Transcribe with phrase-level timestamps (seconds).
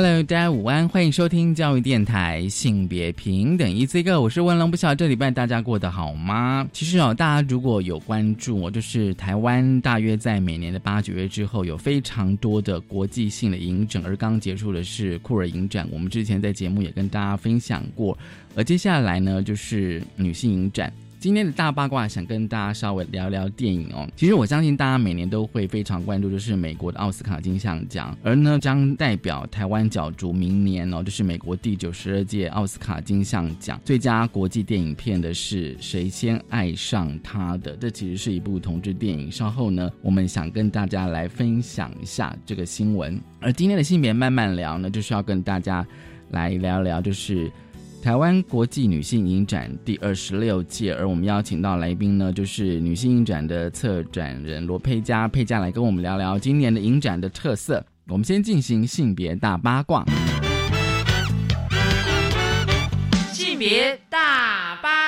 [0.00, 6.68] Hello，大家午安，欢迎收听教育电台性别平等 Easy Go，我是文龙，不晓得这礼拜大家过得好吗？
[6.72, 18.16] 其实哦，大家如果有关注，就是台湾大约在每年的八九月之后，有非常多的国际性的影展，而刚结束的是酷儿影展，我们之前在节目也跟大家分享过，
[18.54, 20.92] 而接下来呢就是女性影展。
[21.20, 24.08] 今天的大八卦，想跟大家稍微聊聊电影哦。
[24.14, 37.76] 其实我相信大家每年都会非常关注，就是美国的奥斯卡金像奖，而呢将代表台湾角逐明年哦，就是美国第九十二届奥斯卡金像奖最佳国际电影片的是谁先爱上他的？
[37.76, 39.28] 这其实是一部同志电影。
[39.28, 43.20] 稍后呢，我们想跟大家来分享一下这个新闻。
[43.40, 45.84] 而今天的性别慢慢聊呢，就是要跟大家
[46.30, 47.50] 来聊聊，就是。
[48.08, 57.84] 台湾国际女性影展第二十六届，而我们邀请到来宾呢，就是女性影展的策展人罗佩佳，佩佳来跟我们聊聊今年的影展的特色。
[58.06, 60.06] 我们先进行性别大八卦。
[63.30, 65.07] 性别大八卦，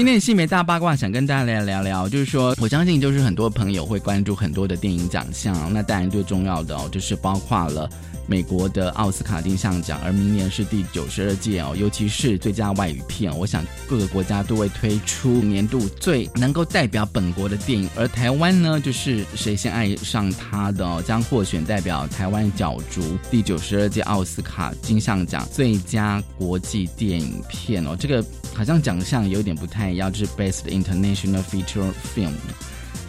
[0.00, 7.86] 今天的性别大八卦想跟大家来聊聊，就是说，我相信就是很多朋友会关注很多的电影奖项，那当然最重要的哦，就是包括了。
[8.26, 28.24] 美国的奥斯卡金像奖，而明年是第九十二届哦，尤其是最佳外语片，我想各个国家都会推出年度最能够代表本国的电影，而台湾呢，就是谁先爱上他的，将获选代表台湾角逐第九十二届奥斯卡金像奖最佳国际电影片哦，这个
[28.54, 32.32] 好像奖项有点不太一样，就是 Best International Feature Film。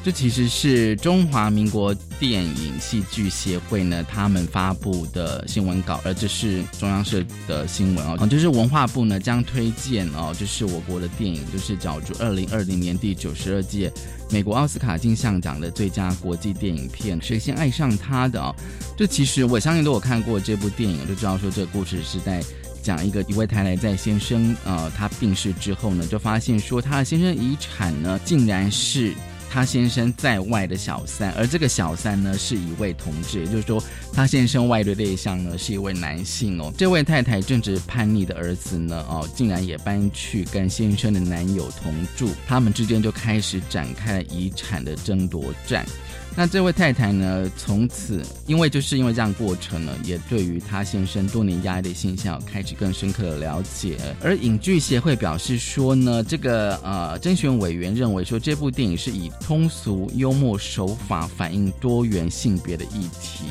[0.04, 13.94] 这其实是中华民国电影戏剧协会呢，他们发布的新闻稿，而这是中央社的新闻哦，就是文化部呢将推荐哦，就是我国的电影，就是角逐二零二零年第九十二届
[14.32, 18.56] 美国奥斯卡金像奖的最佳国际电影片《谁先爱上他》的哦，
[18.98, 22.44] 这其实我相信都有看过这部电影，就知道说这个故事是在
[22.82, 29.14] 讲一个一位太太在先生呃他病逝之后呢，就发现说他的先生遗产呢竟然是。
[29.54, 33.84] 他先生在外的小三，而这个小三呢是一位同志，也就是说，
[34.14, 36.72] 他先生外的对象呢是一位男性哦。
[36.78, 45.86] 这位太太正值叛逆的儿子呢，哦，竟然也搬去跟先生的男友同住，他们之间就开始展开了遗产的争夺战。
[46.34, 47.52] 那这位太太呢？
[47.58, 53.98] 从此，因为就是因为这样过程呢，也对于她先生多年压抑的现象开始更深刻的了解。
[54.24, 63.46] 而影剧协会表示说呢，这个呃，甄选委员认为说，这部电影是以通俗幽默手法反映多元性别的议题。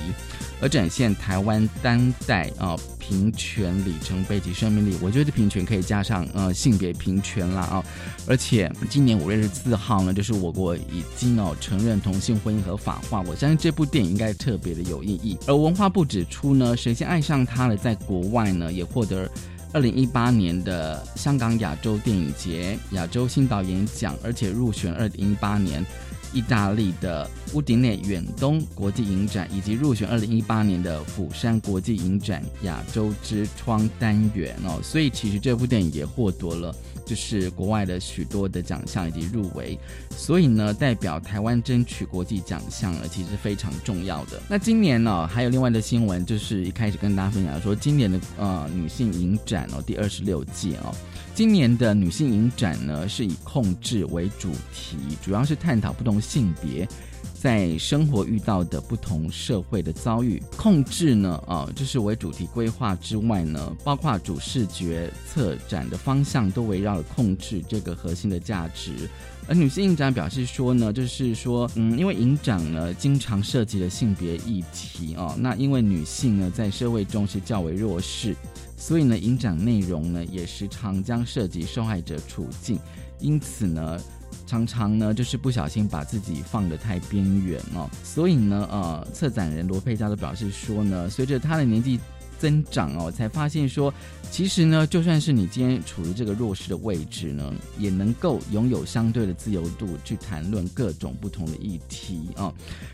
[0.61, 7.85] 而展现台湾当代啊平权里程碑及生命力，我觉得平权可以加上呃性别平权啦啊，
[8.27, 15.37] 而且今年五月十四号呢，就是我国已经哦承认同性婚姻合法化，我相信这部电影应该特别的有意义。
[15.47, 19.29] 而文化部指出呢，谁先爱上他了，在国外呢也获得
[19.73, 25.85] 二零一八年的香港亚洲电影节亚洲新导演奖，而且入选二零一八年。
[26.33, 36.75] 意大利的乌迪内远东国际影展，以及入选二零一八年的釜山国际影展亚洲之窗单元哦，所以其实这部电影也获得了
[37.05, 39.77] 就是国外的许多的奖项以及入围，
[40.17, 44.41] 所以呢，代表台湾争取国际奖项呢，其实非常重要的。
[44.49, 50.95] 那今年呢，还有另外的新闻，就是一开始跟大家分享说，今年的呃女性影展哦，第二十六届哦。
[51.41, 56.87] 今年的女性影展呢，是以控制为主题，主要是探讨不同性别
[57.33, 60.43] 在生活遇到的不同社会的遭遇。
[60.55, 69.09] 控制呢，啊，就是为主题规划之外呢，包括主视觉策展的方向都围绕了控制这个核心的价值。
[69.49, 78.37] 而女性影展表示说呢，就是说，嗯，因为影展呢经常涉及了性别议题哦，那因为女性呢在社会中是较为弱势。
[78.81, 82.79] 所以呢，影展内容呢也时常将涉及受害者处境，
[83.19, 84.01] 因此呢，
[84.47, 87.89] 常常呢就是不小心把自己放得太边缘哦。
[88.03, 92.01] 所以呢，呃，策展人罗佩佳都表示说呢，随着他的年纪
[92.39, 93.93] 增长哦，才发现说，
[94.31, 102.51] 其实呢，就算是你今天处于这个弱势的位置呢，也能够拥有相对的自由度去谈论各种不同的议题啊。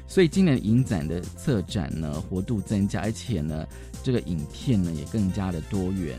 [0.08, 3.64] 所以今年影展的策展呢，活度增加，而且呢，
[4.06, 6.16] 这个影片呢也更加的多元。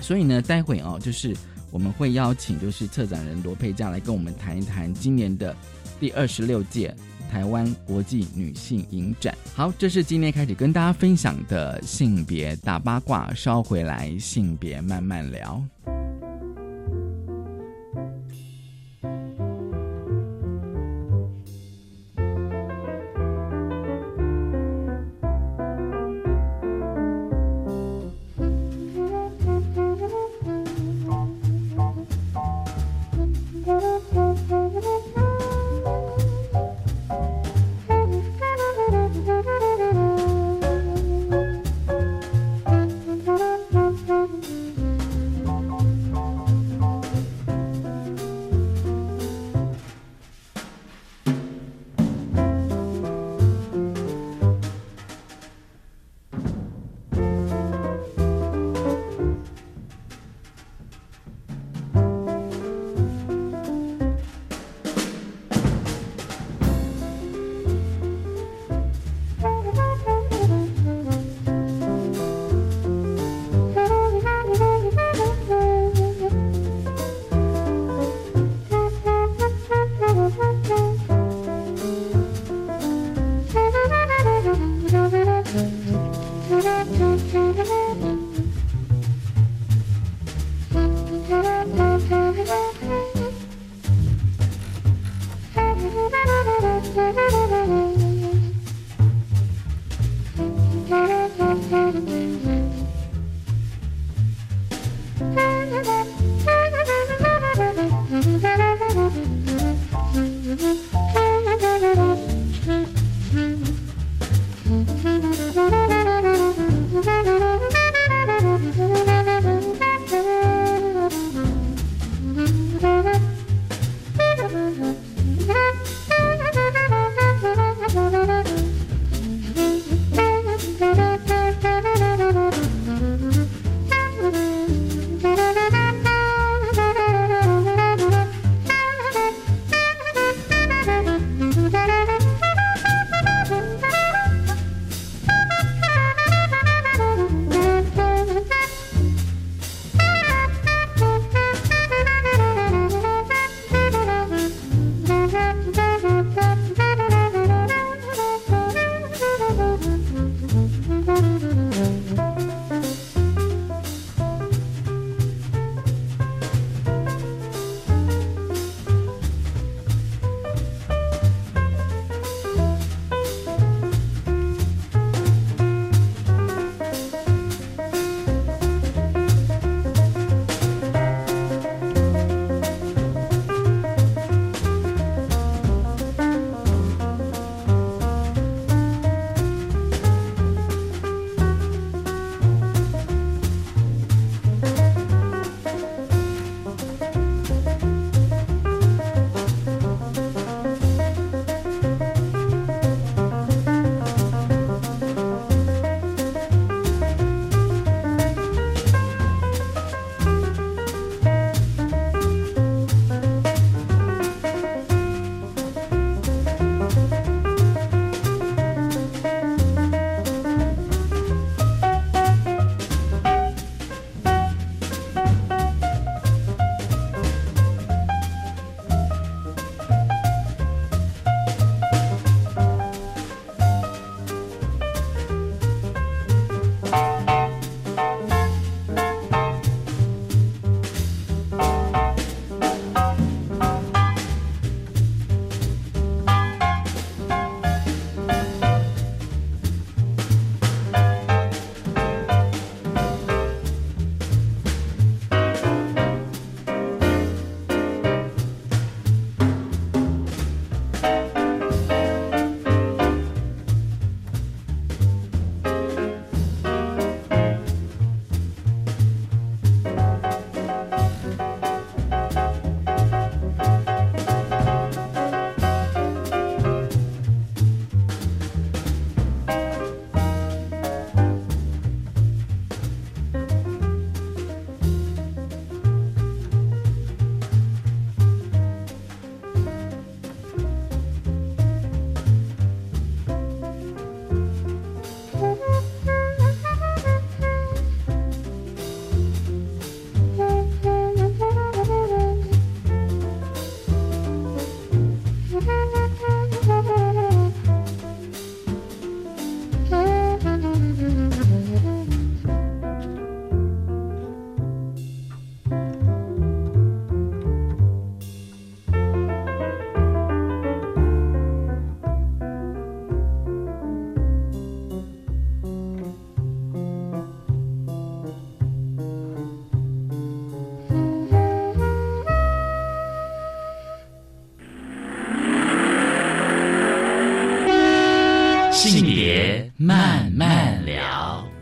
[0.00, 1.36] 所以呢，待会哦，就是
[1.70, 5.54] 我们会邀请就是策展人罗佩佳来跟我们谈一谈今年的
[6.00, 6.94] 第二十六届。
[7.28, 15.60] 台湾国际女性影展，好，这是今天开始跟大家分享的性别大八卦，稍回来性别慢慢聊。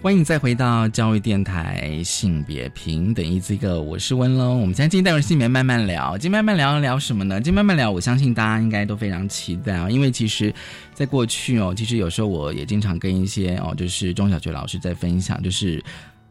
[0.05, 4.61] 欢迎再回到教育电台性别平等一这个，我是温龙。
[4.61, 7.37] 我们今天带着性别慢慢聊，今天慢慢聊聊什么呢？
[7.37, 10.55] 今天慢慢聊，我相信大家应该都非常期待啊，因为其实，
[10.93, 15.83] 在过去哦，其实有时候我也经常跟一些哦，就是中小学老师在分享，就是。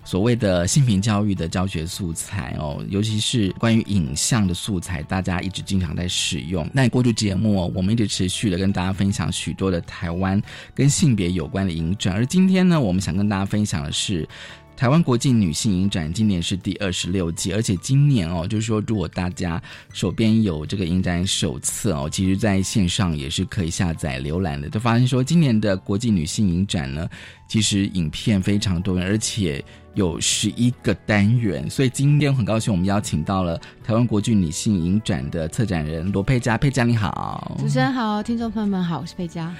[0.03, 6.69] 所谓的性平教育的教学素材哦，尤其是关于影像的素材，大家一直经常在使用。
[6.73, 10.41] 那过去节目，我们一直持续的跟大家分享许多的台湾
[10.73, 14.27] 跟性别有关的影展，而今天呢，我们想跟大家分享的是。
[14.75, 19.61] 台湾国际女性影展今年是第二十六届，而且今年哦，就是说，如果大家
[19.93, 24.67] 手边有这个影展手册哦，其实在线上也是可以下载浏览的。
[24.69, 27.07] 就发现说，今年的国际女性影展呢，
[27.47, 31.69] 其实影片非常多，而且有十一个单元。
[31.69, 36.57] 所以今天很高兴，我们邀请到了台湾国际女性影展的策展人罗佩佳。
[36.57, 39.53] 佩佳你好，主持人好，听众朋友们好，我是佩佳。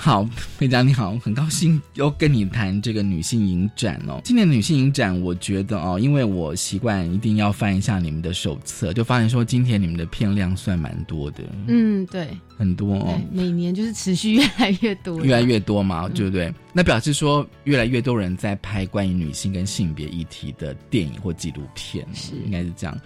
[0.00, 0.24] 好，
[0.56, 4.20] 佩佳你好，很高兴又跟你谈这个女性影展哦。
[4.22, 11.42] 今年女性影展，我觉得哦，因为我习惯一定要翻一下你们的手册，就发现说今天你们的片量算蛮多的。
[11.66, 16.54] 嗯，对，很多哦，每年就是持续越来越多，越来越多嘛，对不对？
[16.72, 22.96] 那表示说越来越多人在拍关于女性跟性别议题的电影或纪录片，是应该是这样。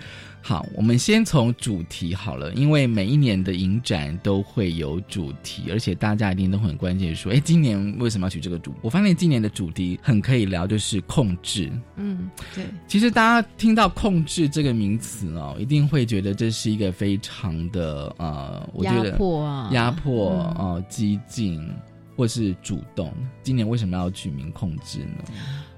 [0.45, 8.75] 好，我们先从主题好了，因为每一年的影展都会有主题，而且大家一定都很关键，说，哎，今年为什么要取这个主？
[8.83, 11.71] 我发现今年的主题很可以聊，就是控制。
[11.95, 12.65] 嗯，对。
[12.89, 21.65] 其实大家听到控制这个名词哦，一定会觉得这是一个非常的呃，我觉得压迫啊，压迫哦，激进
[22.17, 23.15] 或是主动。
[23.45, 25.25] 今年为什么要取名控制呢？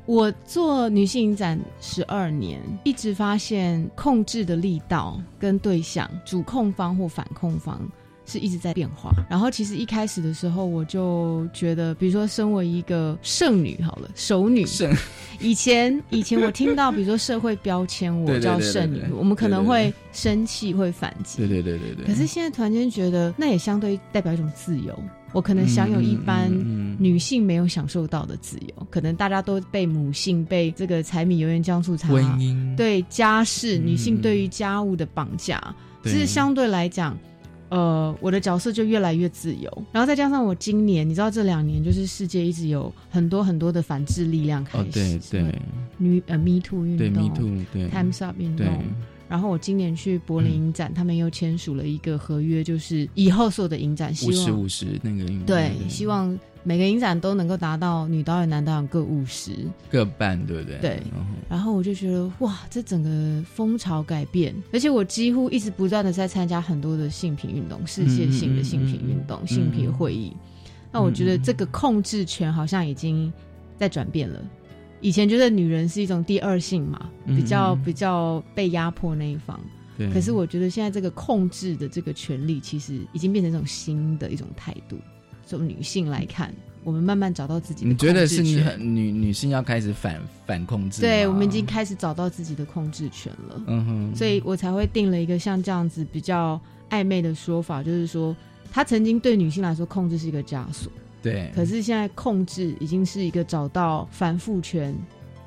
[0.07, 7.81] 我做女性影展十二年，一直发现控制的力道跟对象，主控方或反控方
[8.27, 9.11] 是一直在变化。
[9.31, 14.67] 然后其实一开始的时候，我就觉得，比如说身为一个剩女，好了，熟女，
[15.41, 21.39] 以前以前我听到，比如说社会标签，我叫 剩女，我们可能会生气，会反击。
[21.39, 22.05] 对对对对对。
[22.05, 24.99] 可是现在突然间觉得，那也相对代表一种自由。
[25.35, 26.49] 我可能享有一般
[26.97, 32.77] 女性没有享受到的自由，可能大家都被母性、被这个柴米油盐酱醋茶、婚姻。
[32.77, 35.61] 对家事、女性对于家务的绑架，
[36.05, 37.19] 其实相对来讲，
[37.69, 39.87] 呃，我的角色就越来越自由。
[39.91, 45.59] 然后再加上我今年，你知道这两年就是世界一直有很多很多的反制力量开始，对对，
[45.99, 47.89] 女呃 Me Too 运动，对 Me Too，对。
[47.89, 48.67] Times Up 运动。
[49.29, 59.53] 然后我今年去柏林影展，他们又签署了一个合约，就是以后所有的影展，五十五十那个对，希望每个影展都能够达到女导演、男导演各五十，
[59.91, 60.79] 各半，对不对？
[60.79, 61.03] 对。
[61.49, 70.33] 然后我就觉得哇，这整个风潮改变，而且我几乎一直不断的在参加很多的性平运动、世界性的性平运动、性平会议。
[70.93, 73.33] 那我觉得这个控制权好像已经
[73.79, 74.41] 在转变了。
[75.05, 79.61] 以前觉得女人是一种第二性嘛，比较比较被压迫那一方。
[79.99, 80.11] 对。
[80.11, 84.97] 可是我觉得现在这个控制的这个权利，其实已经变成一种新的一种态度。
[85.45, 87.91] 从女性来看，我们慢慢找到自己的。
[87.91, 91.03] 你觉得是女女女性要开始反反控制？
[91.03, 93.63] 对，我们已经开始找到自己的控制权了。
[93.67, 94.17] 嗯哼。
[94.17, 96.59] 所以我才会定了一个像这样子比较
[96.89, 98.35] 暧昧的说法，就是说，
[98.73, 100.91] 他曾经对女性来说，控制是一个枷锁。
[101.25, 104.95] 对，可是现在控制已经是一个找到反复权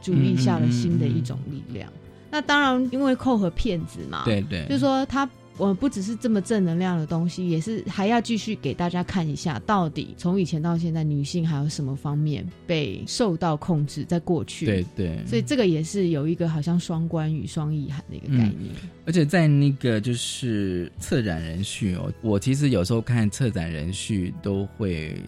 [0.02, 1.90] 主义下的新的一种力量。
[2.30, 5.30] 那当然，因为扣和骗子嘛，对对，就是说他。
[5.60, 14.04] 我不只是这么正能量的东西，也是还要继续给大家看一下，到底从以前到现在，女性还有什么方面被受到控制？
[14.04, 18.72] 在过去，对对，所以这个也是有一个好像双关语、双意涵的一个概念。
[19.08, 25.20] 而且在那个就是策展人序哦，我其实有时候看策展人序都会，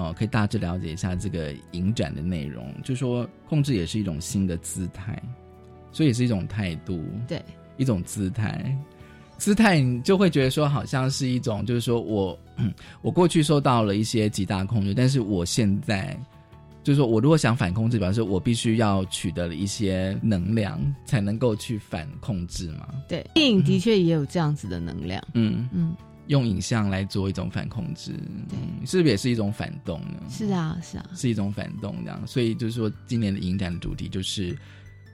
[0.00, 2.74] 呃，可以大致了解一下这个影展的内容。
[2.82, 5.20] 就说控制也是一种新的姿态，
[5.92, 7.42] 所以也是一种态度，对，
[7.76, 8.74] 一种姿态。
[9.36, 12.38] 姿态，你就会觉得说，好像是一种，就是说我，
[13.02, 16.18] 我过去受到了一些极大控制，但是我现在，
[16.82, 22.88] 就是说我如果想反控制，表示我必须要取得了一些能量，才能够去反控制嘛。
[23.08, 25.22] 对，电影的确也有这样子的能量。
[25.34, 25.96] 嗯嗯，
[26.30, 28.12] 用影像来做一种反控制，
[28.50, 30.22] 嗯，是不是也是一种反动呢？
[30.30, 32.26] 是啊，是啊，是一种反动这样。
[32.26, 34.56] 所以就是说，今年的影展的主题就是。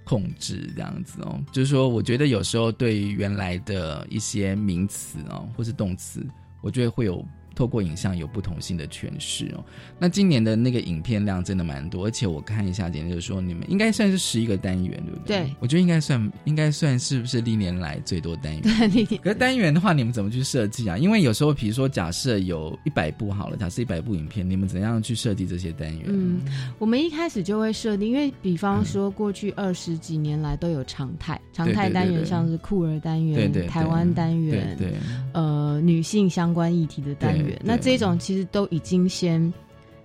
[0.08, 6.24] 控制这样子哦，就是说，我觉得有时候对于原来的一些名词哦，或是动词，
[6.60, 9.64] 我觉得会有透过影像有不同性的诠释哦。
[9.98, 15.38] 那今年的那个影片量真的蛮多，而且我看一下，简直就是说你们应该算是十一个单元，对不对？
[15.38, 18.62] 对，我觉得应该算应该算是不是历年来最多单元？
[18.90, 19.16] 对。
[19.18, 20.96] 可是单元的话，你们怎么去设计啊？
[20.98, 26.04] 因为有时候，比如说假设有一百部好了，假设一百部影片，你们怎样去设计这些单元？
[26.06, 26.40] 嗯，
[26.78, 34.92] 我们一开始就会设定，因为比方说过去二十几年来都有常态，常态单元像是酷儿单元、台湾单元，对，
[35.32, 39.52] 呃，女性相关议题的单元，那这种其实都已经先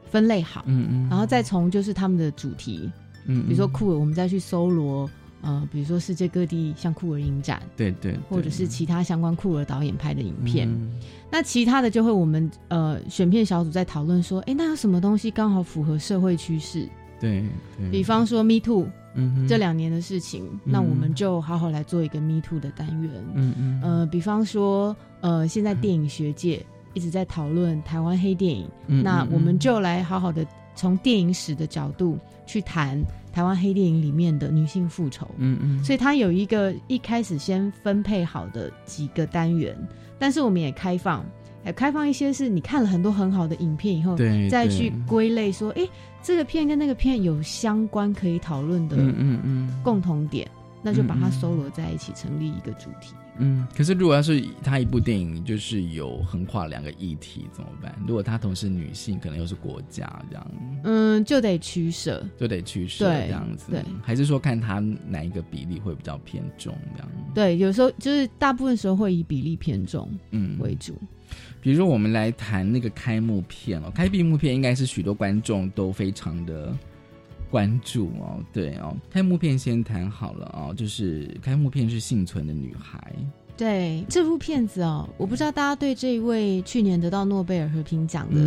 [0.10, 2.90] 分类好，嗯嗯，然后再从就是他们的主题，
[3.26, 5.10] 嗯，比如说酷儿，我们再去搜罗。
[5.44, 10.70] 呃，比如说世界各地像酷儿影展，对对，或者是其他相关酷儿导演拍的影片，
[11.32, 16.88] 那其他的就会我们呃选片小组在讨论说，哎，那有什么东西刚好符合社会趋势？
[17.20, 17.44] 对，
[17.90, 30.46] 比方说 Me Too，嗯，这两年的事情，那我们就好好来做一个 Me Too 的单元，嗯嗯，呃，比方说呃现在电影学界一直在讨论台湾黑电影，那我们就来好好的
[30.76, 33.02] 从电影史的角度去谈。
[33.34, 39.74] 台湾黑电影里面的女性复仇，嗯嗯，所以它有一个一开始先分配好的几个单元，
[40.20, 41.26] 但是我们也开放，
[41.64, 45.88] 还开放一些是你看了很多很好的影片以后，对，再去归类说，哎，
[46.22, 50.46] 这个片跟那个片有相关可以讨论的，嗯嗯嗯，共同点，
[50.82, 53.14] 那就把它搜罗在一起，成立一个主题。
[53.38, 57.96] 嗯，可是如果要是他一部电影就是有横跨两个议题怎么办？
[58.06, 60.52] 如果他同时女性，可能又是国家这样，
[60.84, 67.12] 嗯，就得取舍，就得取舍这样子，对，还是说看他哪一个比例会比较偏重这样？
[67.34, 70.96] 对，有时候就是大部分时候会以比例偏重嗯为主。
[71.62, 76.76] 比如说我们来谈那个开幕片哦，开闭幕片应该是许多观众都非常的。
[77.52, 83.14] 关注哦，对哦，开幕片先谈好了哦，就是开幕片是幸存的女孩。
[83.58, 88.42] 对这部片子哦，我不知道大家对这一位去年得到诺贝尔和平奖的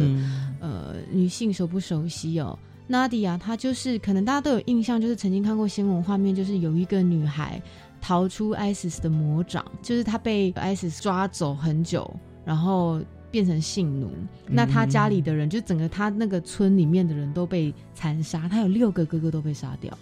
[0.61, 2.59] 呃女性熟不熟悉哦？
[2.87, 7.63] 娜迪亚，她就是可能大家都有印象，就是曾经看过新闻画面，就是有一个女孩
[8.01, 12.11] 逃出 ISIS 的魔掌，就是她被 ISIS 抓走很久，
[12.45, 13.01] 然后。
[13.35, 14.13] 变成性奴，
[14.47, 19.93] 那他家里的人就整个他那个村里面的人都被残杀，他有六个哥哥都被杀掉，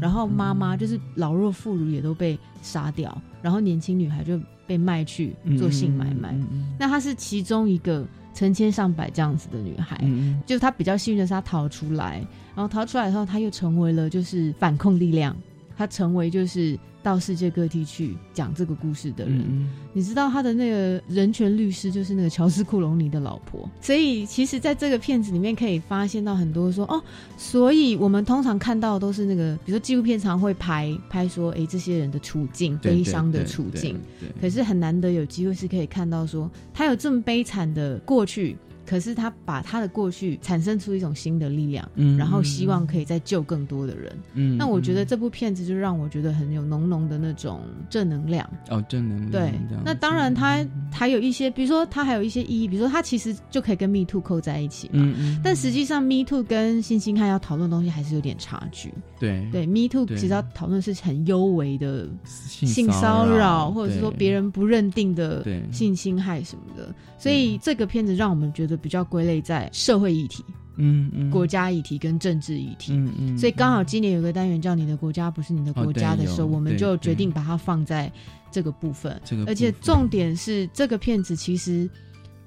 [0.00, 6.34] 然后妈妈就是老弱妇孺也都被杀掉，然后年轻女孩就被卖去做性买卖，
[6.78, 10.02] 那她是其中一个成千上百这样子的女孩，
[10.46, 15.36] 就她比较幸运的是她逃出来，然后逃出来以后，她又成为了就是反控力量，
[15.78, 16.76] 她成为就是。
[17.00, 27.00] 到世界各地去讲这个故事的人，你知道他的那个人权律师就是那个乔斯库隆尼的老婆，所以其实在这个片子里面可以发现到很多说哦，
[27.38, 33.96] 所以我们通常看到都是那个，比如说纪录片常会拍拍说，哎，这些人的处境悲伤的处境，
[34.40, 38.56] 可是很难得有机会是可以看到说他有这么悲惨的过去。
[38.88, 48.48] 可是他把他的过去产生出一种新的力量，嗯，然后希望可以再救更多的人，嗯，那我觉得这部片子就让我觉得很有浓浓的那种正能量。
[48.70, 49.52] 哦，正能量对。
[49.84, 55.40] 那当然，他还有一些，比如说他还有一些意义，比如说他其实就可以跟 Me Too 扣在一起，嗯嗯。
[55.44, 59.46] 但实际上，Me Too 跟新星汉要讨论的东西还是有点差距，对。
[59.52, 59.66] 对。
[59.66, 68.77] Me Too 其实要讨论是很幽微的性骚扰，或者是说别人不认定的性侵害什么的，所以这个片子让我们觉得。
[68.78, 70.44] 比较归类在社会议题，
[70.76, 78.10] 嗯嗯，国家议题跟政治议题，嗯嗯，所以刚好今年有个单元叫“你的国家不是你的国家”的时候，我们就决定把它放在
[78.50, 81.88] 这个部分，而且重点是这个片子其实。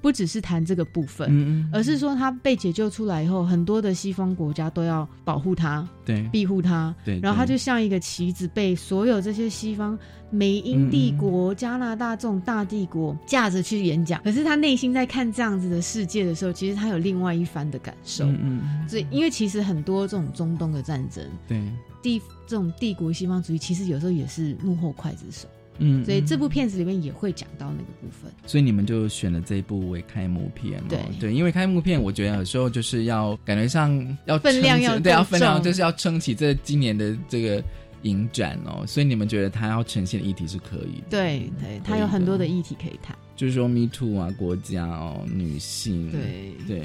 [0.02, 9.96] 不只是谈这个部分，而是说他被解救出来以后，很多的西方国家都要保护他，对，庇护他，对，然后他就像一个棋子，被所有这些西方
[10.28, 14.20] 美英帝国、加拿大这种大帝国架着去演讲。
[14.24, 18.26] 可是他内心在看这样子的世界的时候，其实他有另外一番的感受。
[18.26, 21.62] 嗯嗯，所以因为其实很多这种中东的战争，对。
[22.02, 25.46] 帝这种帝国西方主义，其实有时候也是幕后刽子手。
[25.78, 30.82] 嗯，所以这部片子里面也会讲到那个部分，所以你们就选了这一部为开幕片。
[30.88, 30.98] 对。
[31.18, 37.62] 对，因为开幕片，我觉得有时候就是要感觉上要分量要对要分量，就是要撑起这今年的这个
[38.02, 38.84] 影展哦。
[38.86, 46.54] 所以你们觉得它要呈现的议题是可以的，对对，它有很多的议题可以谈，就是说 Me Too 啊，国家哦，女性，对。
[46.68, 46.82] 对，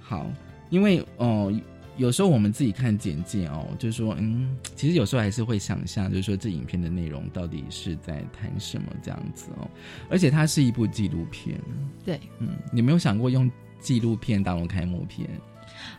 [0.00, 0.30] 好，
[0.70, 1.52] 因为哦。
[1.96, 9.68] 有时候我们自己看简介哦，就是说，嗯，其实有时候还是会想象，就是说这影片的内容到底是在谈什么这样子哦。
[10.08, 11.60] 而且它是一部纪录片，
[12.04, 15.28] 对，嗯，你没有想过用纪录片当开幕片？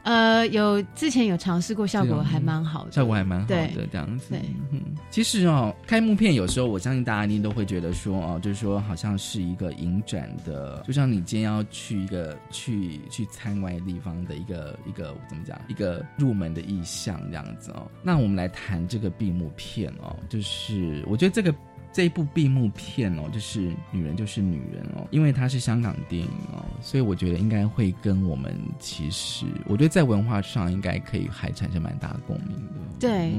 [0.05, 4.29] 呃，有之前有尝试过，效果还蛮好的，效果还蛮好的这样子。
[4.29, 4.39] 对，
[4.71, 17.89] 嗯，其实哦，开幕片有时候我相信大家一定都会觉得说哦，就是说好像是一个影展的，就像你今天要去一个去去参观地方的一个一个怎么讲，一个入门的意向这样子哦。
[18.03, 21.51] 那我们来谈这个闭幕片哦，就是我觉得这个。
[21.95, 32.73] 这一部闭幕片哦，就是女人就是女人哦，因为它是香港电影哦，所以我觉得应该会跟我们其实，我觉得在文化上应该可以还产生蛮大的共鸣的。
[32.99, 33.33] 对，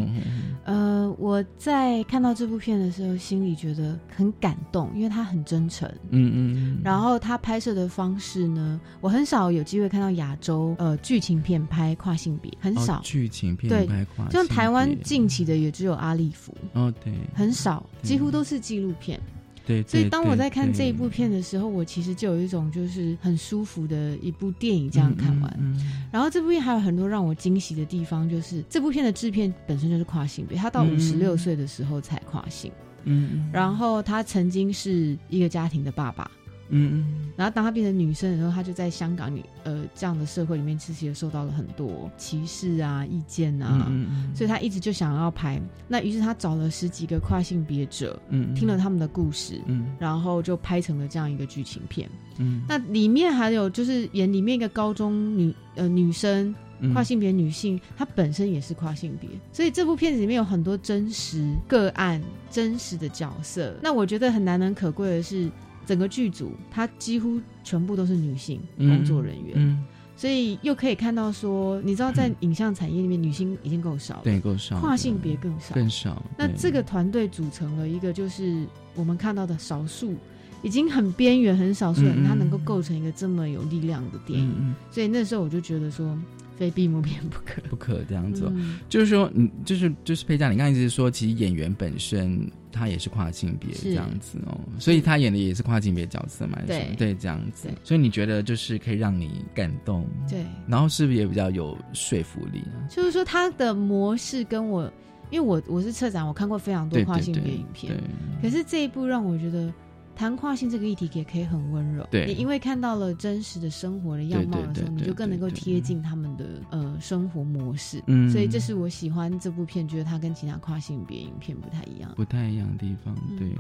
[0.65, 5.87] 呃，我在看到这部片的时候，心里觉得很感动，因为他很真诚。
[6.09, 6.81] 嗯嗯。
[6.83, 16.55] 然后他拍摄的方式呢，我很少有机会看到亚洲呃剧情片拍跨性别，很少剧情片拍跨，像台湾近期的也只有阿利福。
[16.73, 18.47] 哦，对，很少，几乎都。
[18.47, 19.21] 是纪录片，
[19.67, 25.77] 对，所以当我在看这一部片的时候，我其实就有一种就是很舒服的一部电影这样看完。
[26.13, 32.71] 然后这部片还有很多让我惊喜的地方，就是这部片的制片本身就是跨性别，他到五十六岁的时候才跨性，
[33.03, 36.31] 嗯，然后他曾经是一个家庭的爸爸。
[36.69, 43.91] 嗯嗯，然后当她变成女生的时候，她就在香港女呃这样的社会里面，其实也受到了很多歧视啊、意见啊，
[44.35, 45.61] 所以她一直就想要拍。
[45.87, 52.09] 那于是她找了十几个跨性别者，嗯，听了他们的故事，嗯，然后就拍成了这样一个剧情片。
[52.39, 56.55] 嗯，那里面还有就是演里面一个高中女呃女生
[56.93, 63.75] 跨性别女性，她本身也是跨性别，所以这部片子里面有很多真实个案、真实的角色。
[63.83, 65.49] 那我觉得很难能可贵的是。
[65.87, 69.85] 整个剧组，它几乎全部都是女性工作人员，
[70.17, 76.23] 所以又可以看到说，你知道，在影像产业里面，女性已经够少了，对，够少，跨性别更少，更少。
[76.37, 80.15] 那这个团队组成了一个，就是我们看到的少数，
[80.63, 84.75] 已经很边缘、很少数人，他能够构成一个这么有力量的电影。
[84.91, 86.19] 所以那时候我就觉得说。
[86.57, 88.51] 非闭幕片不可，不可这样子。
[88.89, 97.69] 就是说，你就是就是佩佳，你刚才一直说，其实演员本身他也是跨性别这样子哦，所以他演的也是跨性别角色嘛，对对，这样子。
[97.85, 102.89] 所以你觉得就是可以让你感动，对，然后是不是也比较有说服力啊？
[102.89, 104.91] 就是说他的模式跟我，
[105.31, 107.93] 因为我我是策展，我看过非常多跨性别影片，
[108.41, 109.73] 可是这一部让我觉得。
[110.17, 118.03] 谈跨性这个议题也可以很温柔，对，你因为看到了真实的生活的样貌的时候，你就更能够贴近他们的呃生活模式。
[118.07, 123.15] 嗯，所以这是我喜欢这部片，觉得它跟其他跨性别影片不太一样，不太一样的地方。
[123.39, 123.53] 对，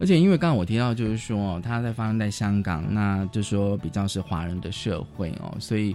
[0.00, 5.94] 而且因为刚刚我提到就是说，它在发生在香港，那就说比较是华人的社会哦，所以。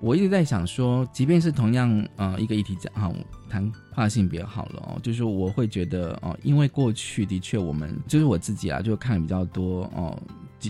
[0.00, 3.12] 我一直在想说，即便是同样呃一个议题讲哈，
[3.50, 10.18] 谈跨性别好了哦，就是我会觉得哦，因为过去的确我们就是我自己啊，就看比较多哦，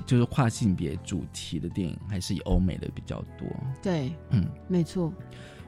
[0.05, 3.49] 就是跨性别主题的电影，还是以欧美的比较多。
[3.81, 5.13] 对，嗯，没错。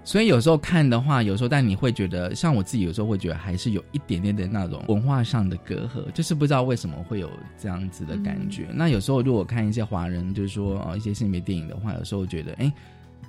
[0.04, 8.66] 所以有时候看的话，有时候但你会觉得，像我自己有时候会觉得，还是有一点点的那种文化上的隔阂，就是不知道为什么会有这样子的感觉。
[8.74, 12.72] 那有时候如果看一些华人，就是说呃一些性别电影的话，有时候觉得哎。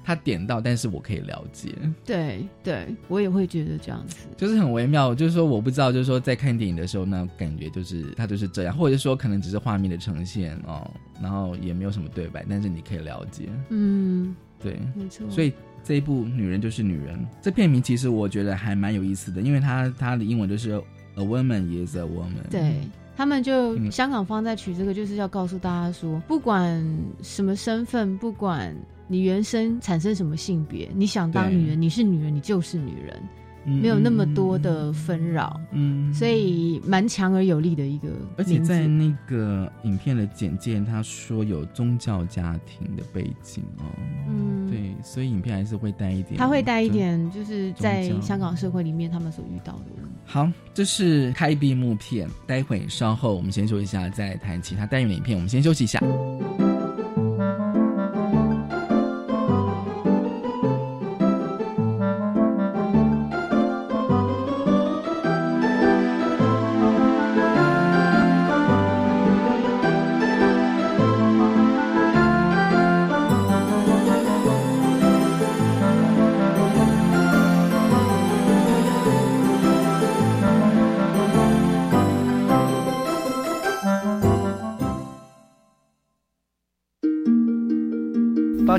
[0.03, 1.73] 他点到，但是我可以了解。
[2.05, 5.15] 对对，我也会觉得这样子，就是很微妙。
[5.15, 10.89] 就是说，我不知道，就是说，在看电影的时候，那感觉就是他就是这样，或者说可能只是画面的呈现哦，
[11.21, 13.49] 然后也没有什么对白，但是你可以了解。
[13.69, 15.29] 嗯，对，没错。
[15.29, 20.71] 所以这一部《女人就是女人》这片名，其实我觉得还蛮有意思的，因为它它的英文就是
[21.15, 22.49] A woman is a woman。
[22.51, 22.73] 对
[23.15, 26.83] 他们就香港方在取这个，就是要告诉大家说，不管
[27.21, 28.75] 什么身份，不管。
[29.13, 30.89] 你原生产生什么性别？
[30.95, 33.21] 你想当女人，你是女人，你就是女人，
[33.63, 38.10] 没有那么多的纷扰，嗯，所以蛮强而有力的一个。
[38.38, 43.86] 而且在那个影片的简介，他说有宗教家庭的背景哦，
[44.28, 49.86] 嗯，对，所以影片还是会带一点，他会带一点，就是在香港社会里面他们所遇到的。
[50.26, 55.38] 好，这是开闭幕片，待会稍后我们先说一下，再谈其他单元影片。
[55.38, 56.02] 我们先休息一下。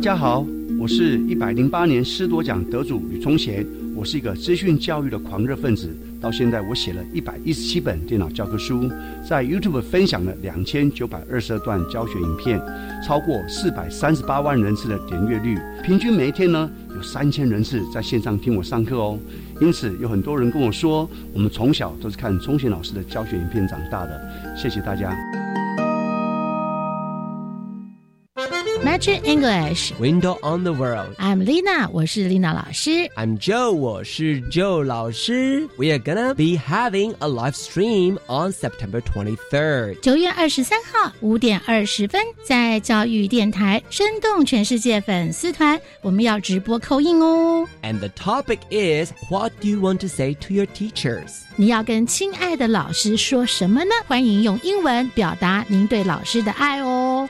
[0.04, 0.46] 大家好，
[0.78, 3.66] 我是一百零八年师铎奖得主吕崇贤。
[3.96, 8.86] 我是一个资讯教育的狂热分子，到现在我写了一百一十七本电脑教科书，
[9.26, 12.60] 在 YouTube 分享了两千九百二十二段教学影片，
[13.02, 17.02] 超过四百三十八万人次的点阅率，平均每一天呢有。
[17.02, 19.18] 三千人次在线上听我上课哦。
[19.58, 24.20] 因此，有很多人跟我说，我们从小都是看钟贤老师的教学影片长大的。
[24.54, 25.16] 谢谢大家。
[28.93, 31.15] Magic English Window on the World.
[31.17, 33.09] I'm Lina，我是 Lina 老师。
[33.15, 35.67] I'm Joe，我是 Joe 老师。
[35.77, 39.99] We are gonna be having a live stream on September 23rd.
[39.99, 47.67] 九月二十三号五点二十分，在教育电台生动全世界粉丝团，我们要直播扣印哦。
[47.81, 51.41] And the topic is What do you want to say to your teachers?
[51.57, 53.91] 你要跟亲爱的老师说什么呢？
[54.07, 57.29] 欢迎用英文表达您对老师的爱哦。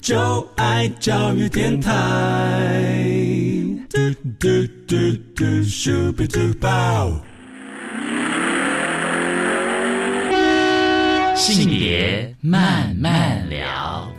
[0.00, 2.72] 就爱教育电台。
[11.36, 14.10] 性别慢慢聊，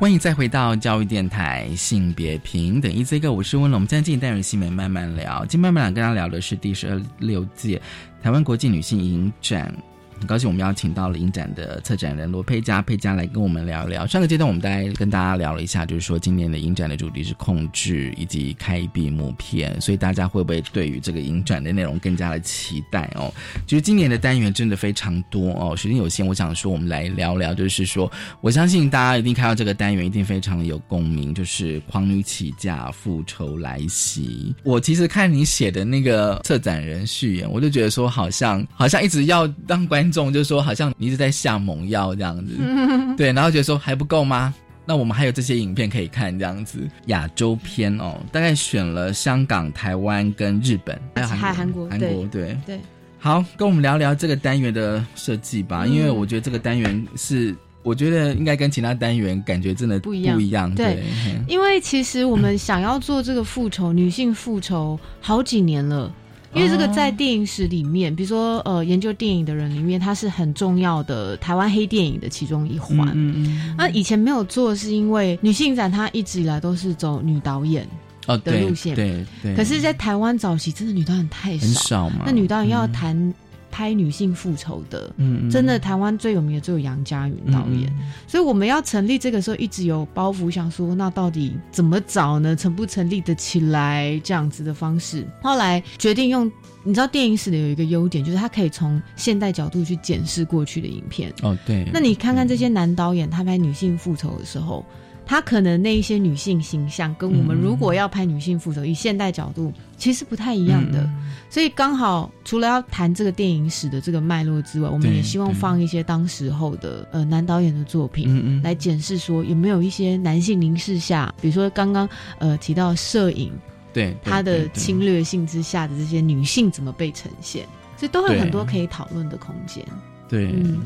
[0.00, 2.92] 欢迎再回到教育电台性别平等。
[2.92, 5.44] 一 Z 哥，我是温龙，我们今天进单元性别慢慢聊。
[5.46, 7.80] 今天慢慢聊跟大家聊的是第十二六届
[8.20, 9.72] 台湾国际女性影展。
[10.18, 14.06] 很高兴我们邀请到了影展的策展人罗佩佳，佩佳来跟我们聊一聊。
[14.06, 23.32] 上个阶段我们大概跟大家聊了一下，就是说今年的影展的主题是控制以及开闭幕片，所以大家会不会对于这个影展的内容更加的期待哦？
[23.66, 34.54] 其实今年的单元真的非常多哦，时间有限，我想说我们来聊聊，就是说我相信大家一定看到这个单元一定非常的有共鸣，就是狂女起驾，复仇来袭。
[34.62, 42.54] 我其实看你写的那个策展人序言，我就觉得说好像好像一直要让观众就说，好像你一直在下猛药这样子，
[43.16, 44.54] 对，然后觉得说还不够吗？
[44.86, 46.78] 那我们还有这些影片可以看，这样子。
[47.06, 52.78] 亚洲片哦，大概选了香港、台湾跟日本，还有韩国，韩国对对。
[53.18, 60.74] 好，跟我们聊聊这个单元的设计吧，因为我觉得这个单元是，我觉得应该跟其他单元感觉真的不一样，不一样。
[60.74, 61.02] 对，
[61.48, 66.12] 因为其实我们想要做这个复仇，女性复仇好几年了。
[66.54, 73.10] 因为这个在电影史里面，比如说呃，研究电影的人里面，它是很重要的台湾黑电影的其中一环。
[73.14, 73.74] 嗯嗯。
[73.76, 77.86] 那以前没有做，是因为女性展它一直以来都是走女导演
[78.26, 78.94] 哦的路线。
[78.94, 79.54] 对对。
[79.54, 81.66] 可是，在台湾早期，真的女导演太少。
[81.66, 82.22] 很少嘛。
[82.24, 83.34] 那女导演要谈。
[83.74, 87.92] 拍女性复仇的，嗯，真的台湾最有名的只有杨家云导演，
[88.24, 92.54] 所以我们要成立这个时候一直有包袱，想说那到底怎么找呢？
[92.54, 95.26] 成不成立得起来这样子的方式？
[95.42, 96.48] 后来决定用，
[96.84, 101.34] 你知道电影史的有一个优点，就是它可以从现代角度去检视过去的影片。
[101.42, 101.84] 哦，对。
[101.92, 104.86] 那你看看这些男导演，他拍女性复仇的时候。
[105.26, 111.08] 他可能那一些女性形象跟我们如果要拍女性复仇以现代角度，其实不太一样的。
[111.48, 122.08] 所以刚好除了要谈这个电影史的这个脉络之外，我们也希望放一些当时候的呃男导演的作品来检视说有没有一些男性凝视下，比如说刚刚
[122.38, 123.52] 呃提到摄影，
[123.92, 127.64] 对他的侵略性之下的这些女性怎么被呈现，
[127.96, 129.84] 所以都有很多可以讨论的空间。
[130.28, 130.80] 对，嗯。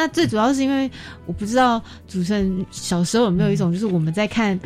[0.00, 0.90] 那最主要是因为
[1.26, 4.58] 我不知道主持人小时候有没有一种，就是我们在看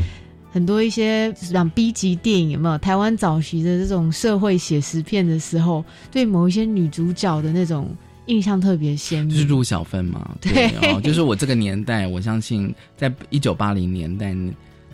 [0.53, 2.79] 很多一些讲 B 级电影，有没有？
[2.79, 7.93] 台湾早期的这种社会写实片的时候，对某一些女主角的那种
[8.27, 14.33] 印象特别鲜明，就是陆小芬嘛，对，就是我这个年代，我相信在一九八零年代。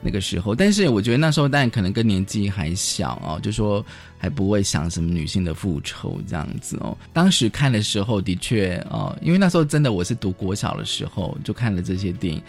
[0.03, 3.85] 那个时候，但是我觉得那时候，但可能跟年纪还小哦，就说
[4.19, 6.97] 还不会想什么女性的复仇这样子哦。
[7.13, 12.43] 当时看的时候，的确哦，因为那时候真的我是读国小的时候就看了这些电影，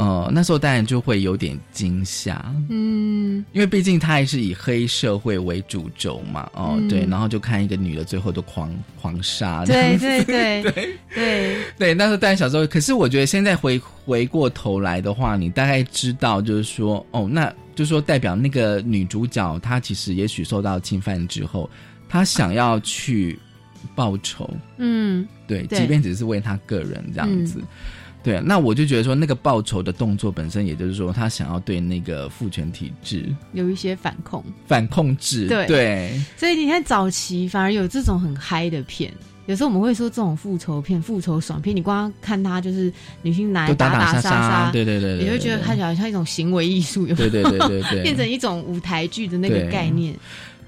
[0.00, 10.98] 呃，那时候当然就会有点惊吓，嗯，因为毕竟他还是以黑社会为主轴嘛，哦，对，然后就看一个女的最后都狂狂杀，对对对 对。
[11.14, 11.56] 对。
[11.76, 21.68] 对，那时候当然小时候，可是我觉得现在回回过头来的话，你大概知道就是说，哦，那就是说代表那个女主角她其实也许受到侵犯之后，
[22.08, 23.38] 她想要去
[23.94, 27.60] 报仇，嗯，对，即便只是为她个人这样子。
[28.22, 35.46] 对，那我就觉得说，那个报仇的动作本身，也就是说，他想要对那个父权体制有一些反控、反控制。
[35.46, 39.10] 对对，所以你看早期反而有这种很嗨的片，
[39.46, 50.14] 有时候我们会说这种复仇片、复仇爽片，你光看他就是女性男打打杀杀，对对对，你会觉得看起来像一种行为艺术，对对对对对， 变成一种舞台剧的那个概念。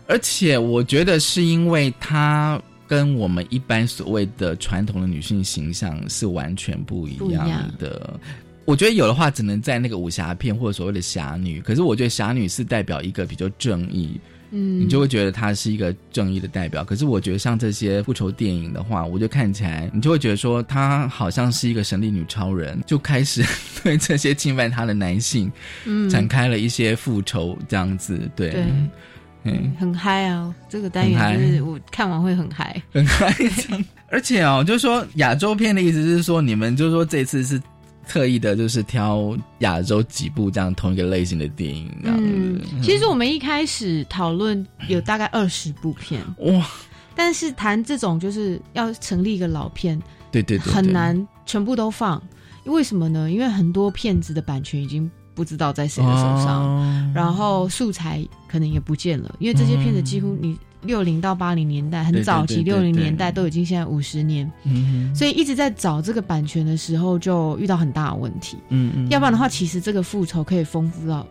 [0.07, 2.59] 而且我觉得是因为他。
[2.93, 8.21] 跟我们一般所谓的传统的女性形象是完全不一样的。
[8.67, 11.59] 我觉得有的话，只能在那个武侠片或者所谓的侠女。
[11.63, 16.85] 可是我觉得侠女是代表一个比较正义，嗯，你就会觉得她是一个正义的代表。
[16.85, 23.43] 可是我觉得像这些复仇电影的话，我就看起来你就会觉得说她好像是一个神力女超人，就开始
[23.83, 25.51] 对这些侵犯她的男性，
[25.87, 28.63] 嗯，展开了一些复仇这样子，对。
[29.45, 30.55] 嗯，很嗨啊！
[30.69, 33.35] 这个单元就是我看完会很嗨， 很嗨。
[34.09, 37.61] 而且哦，就是说亚洲片的意思是说，你们就是说这次是
[38.07, 41.91] 特意的，就是挑亚洲几部这样同一个类型的电影。
[42.05, 46.67] 嗯，其实我们一开始讨论有大概二十部片哇，
[47.17, 50.01] 但是谈这种就是要成立一个老片，
[50.31, 52.23] 对对对，很难全部都放。
[52.67, 53.29] 为什么呢？
[53.29, 55.11] 因为很多片子的版权已经。
[55.35, 64.51] 不知道在谁的手上，然后素材可能也不见了，因为这些片子几乎你六零到八零年代很早期，六零年代都已经现在五十年，
[65.15, 68.59] 所以一直在找这个版权的时候就遇到很大的问题。
[68.69, 71.27] 嗯嗯，要不然的话，其实这个复仇可以丰富到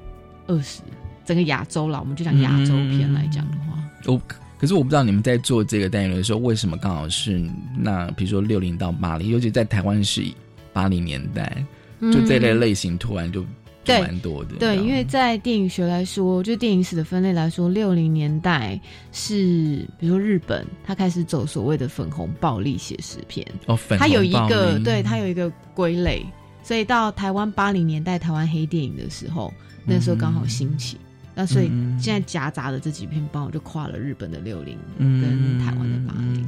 [0.47, 0.81] 二十
[1.25, 1.99] 整个亚洲了。
[1.99, 4.19] 我们就讲亚洲片来讲的话，我
[4.57, 7.43] 可是我不知道你们在做这个单元的时候，为什么刚好是
[7.77, 10.23] 那比如说六零到八零，尤其在台湾是
[10.73, 11.63] 八零年代，
[11.99, 13.45] 就这类类型突然就。
[13.84, 14.56] 对，蛮多的。
[14.58, 18.80] 对，因为在电影学来说，就电影史的分类来说，六零年代
[19.12, 23.46] 是，比如说日本，它开始走所谓的粉红暴力写实片。
[23.65, 26.26] 哦，粉它有一个，对，它有一个归类。
[26.63, 29.52] 所以到台湾八零年代台湾黑电影的时候，
[29.84, 30.98] 那时候刚好兴起。
[31.34, 36.46] 那所以现在夹杂的这几片包就跨了日本的六零跟台湾的八零。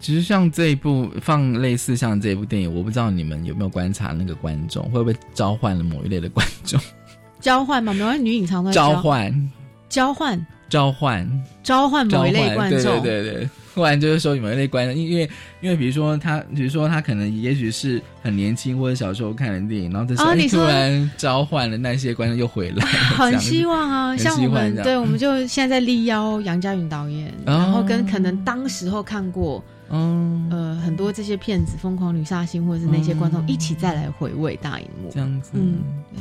[0.00, 6.80] 其实像这一部放类似像这一部电影，我不知道你们有没有观察那个观众会不会召唤了某一类的观众？
[7.40, 7.92] 交换吗？
[7.92, 9.50] 没有，女影常在交换，
[9.88, 13.00] 交换，召唤，召唤某一类观众。
[13.00, 13.48] 对对对。
[13.74, 15.28] 突然就是说某一类观众，因为
[15.60, 22.84] 因为比如说他，比如说他可能也许是很年轻或者小时候看的电影，然后这时候突然召唤了那些观众又回来，
[23.16, 35.78] 很希望啊，像我们对，我们就现在在力邀杨家云导演，然后跟可能当时候看过，嗯呃很多这些片子《疯狂女煞星》或者是那些观众一起再来回味大荧幕，这样子，嗯，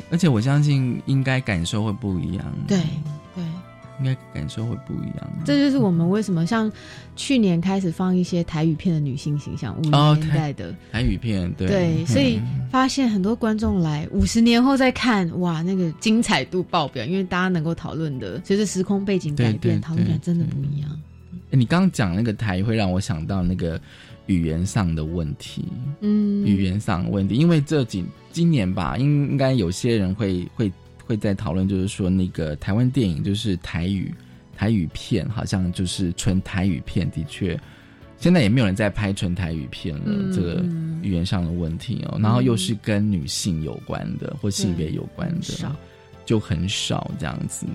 [0.09, 2.85] 而且我相信应该感受会不一样，对对。
[4.03, 6.69] 应该感受会不一样，这就是我们为什么像
[7.15, 10.75] 去年开始放一些台语片的女性形象，五零年代的。
[10.91, 11.67] 台语片，对。
[11.67, 12.37] 对， 所以
[12.69, 20.89] 发现很多观众来五十年后再看，哇，那个精彩度爆表，因为大家能够讨论的随着时空背景改变，讨论起来真的不一样。
[21.49, 23.79] 你刚刚讲那个台会让我想到那个
[24.25, 25.63] 语言上的问题，
[26.01, 30.69] 嗯，语言上的问题，因为这几今年吧，应应该有些人会会。
[31.05, 34.13] 会在讨论，就是说那个台湾电影就是台语
[34.55, 37.09] 台语片，好像就是纯台语片。
[37.11, 37.59] 的确，
[38.17, 40.33] 现在也没有人在拍纯台语片了。
[40.33, 40.63] 这个
[41.01, 45.75] 语言上的问题哦，然后又是跟女性有关的或性别有关的，
[46.25, 47.65] 就很少这样子。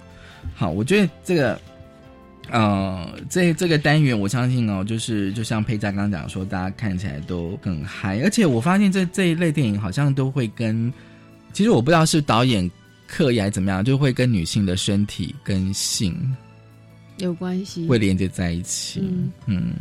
[0.54, 1.60] 好，我觉得这个，
[2.50, 10.90] 呃，这这个单元，我相信哦，就是就像佩佳刚刚讲说，大家看起来都更嗨，而且我发现这这一类电影好像都会跟，
[11.52, 12.70] 其实我不知道是导演。
[13.08, 16.14] 刻意还怎么样，就会跟女性的身体跟性
[17.16, 19.02] 有关系，会连接在一起。
[19.46, 19.72] 嗯，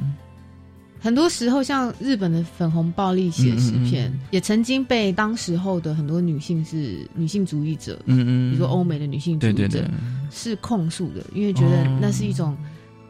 [0.99, 9.88] 很多时候像日本的粉红暴力写实片，也曾经被当时候的很多女性是女性主义者，嗯嗯，比如说欧美的女性主义者
[10.32, 12.57] 是控诉的，因为觉得那是一种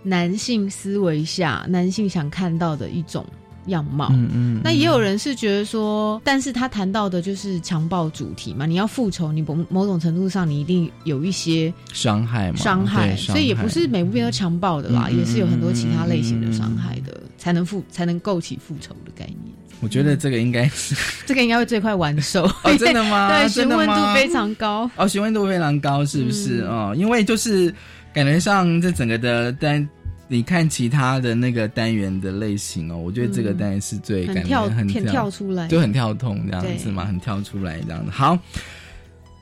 [0.04, 3.26] 男性思维下男性想看到的一种。
[3.68, 19.38] 样貌，嗯嗯，那也有人是觉得说，但是他谈到的就是强暴主题嘛，你要复仇，你某某种程度上你一定有一些伤害嘛，伤害，所以也不是每部片都强暴的啦，也是有很多其他类型的伤害的，才能复才能构起复仇的概念。
[19.80, 20.96] 我觉得这个应该是，
[21.28, 22.46] 这个应该会最快完售。
[22.64, 23.30] 哦，真的吗？
[23.42, 24.90] 对，询问度非常高。
[24.96, 26.62] 哦，询问度非常高，是不是？
[26.62, 27.72] 哦，因为就是
[28.12, 29.88] 感觉上这整个的单，
[30.28, 38.12] 你看其他的那个单元的类型哦，我觉得这个单元是最很跳很跳出来，就很跳痛这样子嘛，很跳出来这样子。
[38.12, 38.38] 好。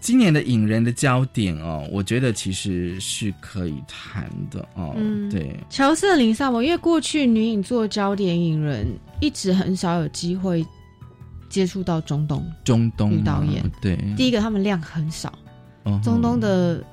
[0.02, 4.94] 今年的引人的焦点哦，我觉得其实是可以谈的哦。
[4.96, 8.86] 嗯，对，乔瑟琳·萨博，因为过去女影做焦点引人，
[9.20, 10.64] 一直很少有机会
[11.50, 13.68] 接触到中东中东女导演。
[13.82, 15.34] 对，第一个他们量很少，
[16.04, 16.84] 中东的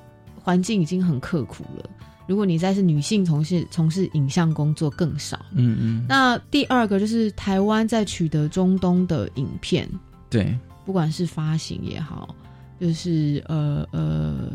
[0.42, 1.90] 环境已经很刻苦了。
[2.32, 5.38] 如果你再是女性从事从事影像工作，更少。
[5.52, 6.06] 嗯嗯。
[6.08, 9.86] 那第二个就是台湾在取得中东的影片，
[10.30, 12.34] 对，不管是发行也好。
[12.80, 14.50] 就是呃呃，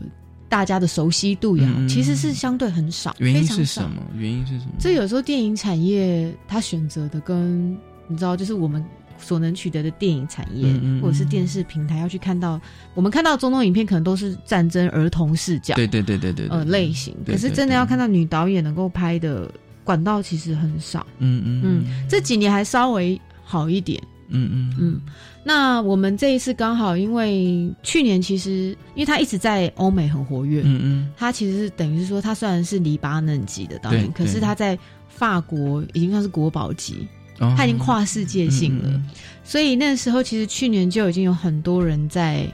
[0.49, 3.15] 大家的熟悉度也好，其实是相对很少。
[3.19, 4.01] 原因是什么？
[4.15, 4.71] 原因是什么？
[4.79, 7.71] 这有时候电影产业它选择的跟
[8.07, 8.83] 你知道，就是我们
[9.19, 10.67] 所能取得的电影产业
[11.01, 12.59] 或者是电视平台要去看到，
[12.93, 17.15] 我们看到中东影片可能都是战争儿童视角，对对对对对，呃类型。
[17.25, 19.51] 可是真的要看到女导演能够拍的
[19.83, 21.05] 管道其实很少。
[21.19, 24.01] 嗯嗯嗯，这几年还稍微好一点。
[24.29, 25.01] 嗯嗯嗯。
[25.43, 37.07] 那我们这一次刚好，因为去年其实，因为他一直在欧美很活跃，嗯嗯，他其实是等于是说，他虽然是黎巴嫩籍的导演，可是他在法国已经算是国宝级，
[37.39, 39.01] 他已经跨世界性了。
[39.43, 42.47] 所以那时候其实去年就已经有很多人在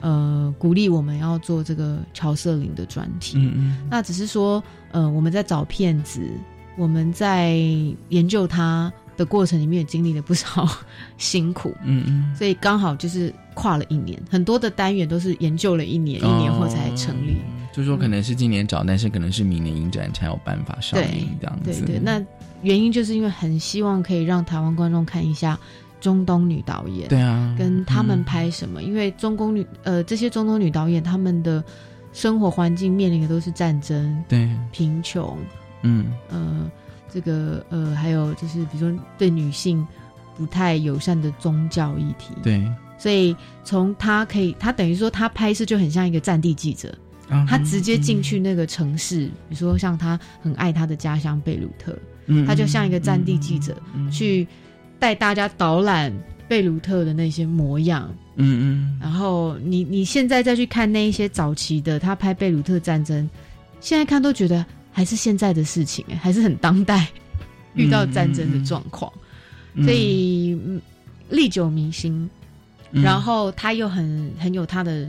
[0.00, 4.62] 呃鼓励我们要做这个乔瑟琳的专题，嗯嗯，那只是说
[4.92, 6.20] 呃我们在找片子，
[6.76, 7.56] 我们在
[8.08, 8.92] 研究它。
[9.18, 10.64] 的过程里面也经历了不少
[11.16, 17.38] 辛苦，嗯嗯，所以刚好就是跨了一年，很多的单元都是研究了一年，一年后才成立。
[17.72, 21.84] 就说可能是今年找，但是可能是明年影展才有办法上映这样子。
[21.84, 22.24] 对对，那
[22.62, 25.58] 原因就是因为很希望可以让台湾观众看一下
[26.00, 28.82] 中东女导演，对啊，跟他们拍什么？
[28.82, 31.62] 因为中东女呃这些中东女导演，他们的
[32.12, 35.38] 生活环境面临的都是战争，对，贫穷，
[35.82, 36.12] 嗯。
[36.30, 36.70] 呃。
[37.10, 39.84] 这个呃，还有就是，比如说对女性
[40.36, 42.62] 不太友善的宗教议题，对，
[42.98, 43.34] 所以
[43.64, 46.94] 从他可以，他等于说他拍摄就很像一个战地记者，
[47.48, 51.98] 他直接进去那个城市，比如说像他很爱他的家乡贝鲁特，
[52.46, 53.76] 他就像一个战地记者
[54.10, 54.46] 去
[54.98, 56.12] 带大家导览
[56.48, 63.28] 贝鲁特的那些模样，嗯嗯，然后你你现在再去看那一些早期的他拍贝鲁特战争，
[63.80, 64.64] 现在看都觉得。
[64.90, 67.06] 还是现在的事情哎，还是很当代，
[67.74, 69.12] 遇到战争的状况，
[69.76, 70.58] 所以
[71.30, 72.28] 历久弥新。
[72.90, 75.08] 然后他又很很有他的，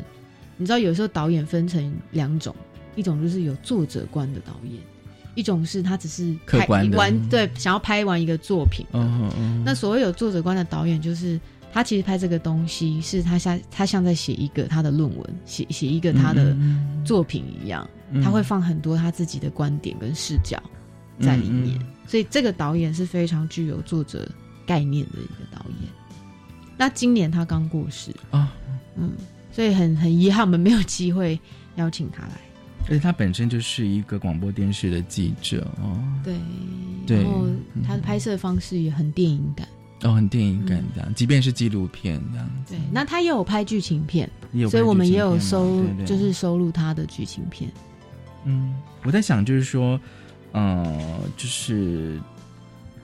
[0.57, 2.55] 你知道，有时候导演分成两种，
[2.95, 4.80] 一种就是有作者观的导演，
[5.40, 8.86] 一种是他只是拍完对想要拍完一个作品。
[8.92, 9.64] 嗯嗯。
[9.66, 11.40] 那所谓有作者观的导演，就是
[11.72, 16.54] 他其实拍这个东西是他像他像在写一个他的论文，写写一个他的
[17.06, 17.90] 作品一样。
[18.24, 20.60] 他会放很多他自己的观点跟视角
[21.22, 24.28] 在里面，所以这个导演是非常具有作者
[24.66, 25.90] 概念的一个导演。
[26.76, 28.52] 那今年他刚过世啊，
[28.96, 29.12] 嗯，
[29.52, 31.40] 所以很很遗憾，我们没有机会
[31.76, 32.49] 邀请他来。
[32.90, 36.34] 而且他本身就是一个广播电视的记者哦，对，
[37.16, 37.48] 然后
[37.86, 39.68] 他的拍摄方式也很电影感。
[40.02, 42.74] 哦，很电影感这样，即便是纪录片这样子。
[42.74, 44.30] 对，那他也有拍剧情片，
[44.70, 47.70] 所以我们也有收，就是收录他的剧情片。
[48.46, 48.74] 嗯，
[49.04, 50.00] 我在想，就是说，
[50.54, 52.18] 呃，就是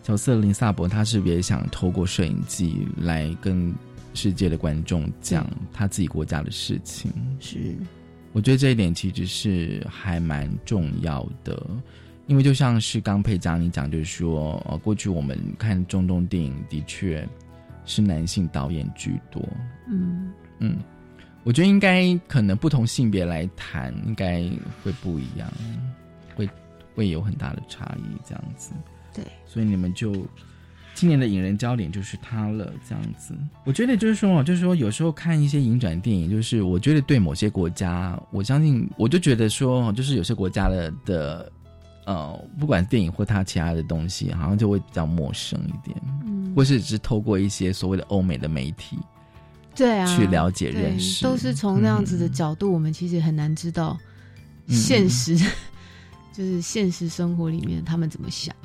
[0.04, 3.76] 乔瑟琳·萨博，他是不是也想透过摄影机来跟
[4.14, 7.12] 世界的观众讲他自己国家的事情？
[7.42, 7.76] 是，
[8.36, 11.66] 我觉得这一点其实是还蛮重要的，
[12.28, 17.26] 因为就像是刚佩佳你讲，就是说，呃，过去我们看中东电影的确
[17.86, 19.42] 是男性导演居多，
[19.88, 20.78] 嗯嗯。
[21.46, 24.44] 我觉得应该可能不同性别来谈，应该
[24.84, 25.50] 会不一样，
[26.36, 26.50] 会
[26.94, 28.74] 会有很大的差异，这样子。
[29.14, 30.28] 对，所以你们就
[30.96, 33.36] 今年的引人焦点就是他了，这样子。
[33.66, 41.52] 我觉得就是说，就是说，有时候看一些影展电影，就是我觉得对某些国家，我相信我就觉得说，就是有些国家的的
[42.06, 48.98] 呃，不管电影或他其他的东西，好像就会比较陌生一点，嗯，或是只是透过一些所谓的欧美的媒体。
[49.76, 53.98] 对啊，去了解认识，都是从那样子的角度，我们其实很难知道
[54.70, 55.36] 现实，
[56.32, 58.56] 就是现实生活里面他们怎么想。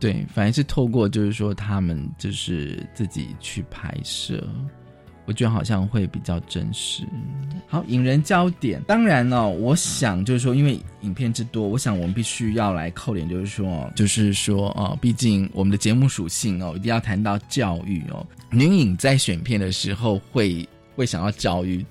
[0.00, 4.46] 对，反而是透过就是说他们就是自己去拍摄，
[5.26, 7.04] 我觉得好像会比较真实。
[7.66, 8.82] 好，引人焦点。
[8.86, 18.24] 当然呢，我想就是说，因为影片之多，我想我们必须要来扣点，就是说，就是说，哦，毕竟我们的节目属性哦，一定要谈到教育哦。
[18.50, 21.84] 女影在选片的时候会会想要教育，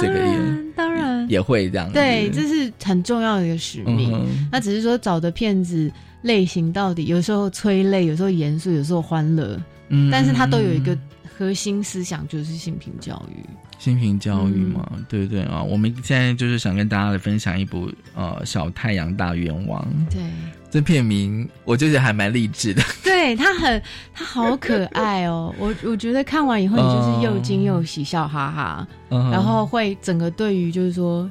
[0.00, 1.90] 当然当然也会这样。
[1.92, 4.26] 对，这是很重要的一个使命。
[4.50, 5.90] 那只是说找的片子
[6.22, 9.60] 类型到底，有时候催泪，有时候严肃，有时候欢乐。
[9.88, 10.96] 嗯，但是它都有一个。
[11.36, 13.42] 核心思想就是性平教育，
[13.78, 15.62] 性平教育嘛，对不对啊？
[15.62, 19.82] 我们现在就是想跟大家来分享一部呃《小太阳大愿望》。
[20.12, 20.22] 对，
[20.70, 22.82] 这片名我就是还蛮励志的。
[23.04, 23.82] 对他很，
[24.14, 25.54] 他好可爱哦！
[25.60, 28.88] 我我觉得看完以后，你就是又惊又喜，笑哈哈，
[29.30, 31.30] 然后会整个对于就是说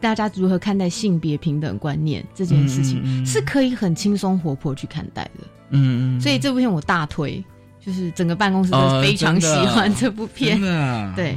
[0.00, 5.44] 大家如何看待性别平等观念这件事情，是可以很轻松活泼去看待的。
[5.70, 7.42] 嗯嗯，所以这部片我大推。
[7.84, 10.56] 就是整个办公室都非常喜欢这部片，
[11.16, 11.36] 对，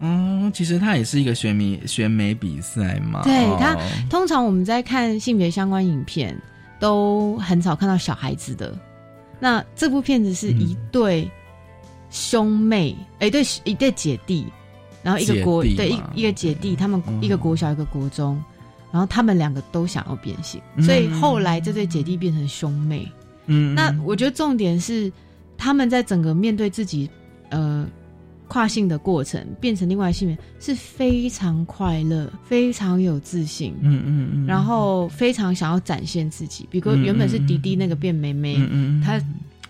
[0.00, 3.22] 嗯，其实它也是一个选美选美比赛嘛。
[3.22, 3.76] 对它，
[4.08, 6.36] 通常我们在看性别相关影片，
[6.78, 8.76] 都很少看到小孩子的。
[9.38, 11.30] 那这部片子是一对
[12.10, 14.46] 兄妹，哎，对，一对姐弟，
[15.02, 18.42] 然后一个国对一一个姐弟，他们一个国小一个国中，
[18.92, 23.06] 然后他们两个都想要变性，所以后来这对姐弟变成兄妹。
[23.46, 25.12] 嗯，那我觉得重点是。
[25.58, 27.08] 他们在整个面对自己，
[27.48, 27.88] 呃，
[28.48, 36.66] 跨性的过程，变成另外性别是非常快乐，非常有自信，嗯嗯嗯，然后非常想要展现自己。
[36.70, 39.18] 比如原本是迪迪那个变妹妹，嗯嗯，她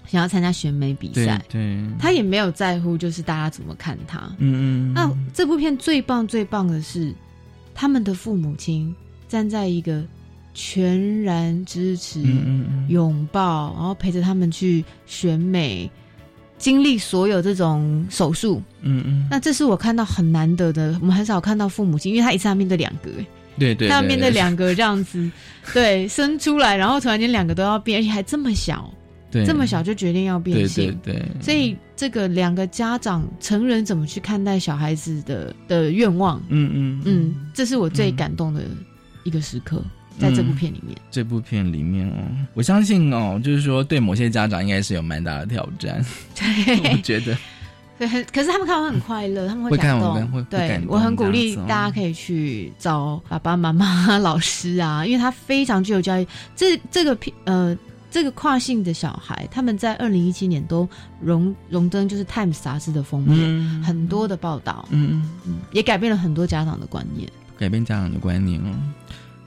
[0.07, 4.93] 想要参加选美比赛，对，她也没有在乎就是大家怎么看她，嗯嗯。
[4.93, 7.14] 那这部片最棒最棒的是，
[7.74, 8.95] 他们的父母亲
[9.29, 10.05] 站在一个。
[10.59, 12.24] 全然支持、
[12.89, 15.91] 拥抱，然后陪着他们去选美，
[16.59, 18.62] 经历所有这种手术。
[18.80, 20.96] 嗯嗯，那这是我看到很难得的。
[21.00, 23.11] 我们很少看到父母亲，因为他一次要面对两个，
[23.59, 25.30] 对对，他要面对两个这样子，
[25.72, 28.92] 对，生出来，然后突然间两个都要变，而且还这么小，
[29.30, 36.40] 对，这么小就决定要变性，对，所以这个两个家长成人怎么去看待小孩子的的愿望？
[36.48, 38.62] 嗯嗯嗯，这是我最感动的
[39.24, 39.82] 一个时刻。
[40.18, 46.04] 在这部片里面，这部片里面哦，我相信哦，就是说对某些家长应该是有蛮大的挑战。
[46.34, 47.36] 对，我觉得，
[47.98, 50.30] 对， 可是他们看完很快乐，他们会感动。
[50.32, 56.26] 会对我很鼓励大家可以去找爸爸妈妈、 老师啊，因为他非常具有教育。
[56.54, 57.76] 这这个片呃，
[58.10, 60.88] 这个跨性的小孩，他们在二零一七年都
[61.20, 68.72] 荣荣登就是《Times》杂志的封面，很多的报道，嗯嗯，也改变了很多家长的观念，改变家长的观念哦。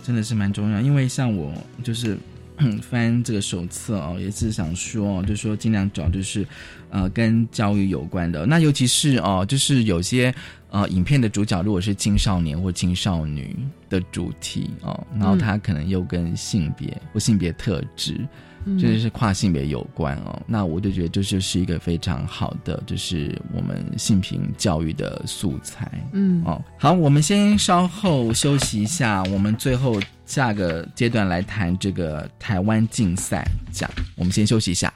[0.09, 1.53] 真的是蛮重要，因为像我
[1.83, 2.17] 就是
[2.81, 6.43] 翻这个手册哦，也是想说，就是说尽量找就是，
[6.89, 8.43] 呃，跟教育有关的。
[8.47, 10.33] 那尤其是哦，就是有些
[10.69, 13.55] 呃影片的主角如果是青少年或青少女
[13.89, 18.19] 的主题哦，然后他可能又跟性别或性别特质。
[18.77, 25.89] 就是跨性别有关哦，那我就觉得这就是一个非常好的，就是我们性平教育的素材。
[26.11, 33.89] 嗯，哦，好，我们先稍后休息一下，我们最后下个阶段来谈这个台湾竞赛奖。
[34.17, 34.93] 我们先休息一下。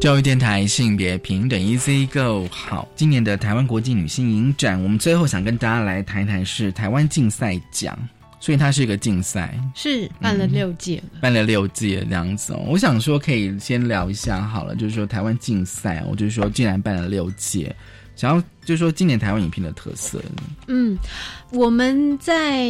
[0.00, 2.48] 教育电台性别平等 Easy Go。
[2.50, 7.98] 好，今年的台湾国际女性影展，我们最后想跟大家来谈一谈是台湾竞赛奖，
[8.40, 12.64] 所以它是一个竞赛，是办了六届了，办了六届这样子哦。
[12.66, 17.76] 我想说，可以先聊一下好了，就是说台湾竞赛，我就是说竟然办了六届，
[18.16, 20.18] 想要就是说今年台湾影片的特色。
[20.66, 20.96] 嗯，
[21.52, 22.66] 我们在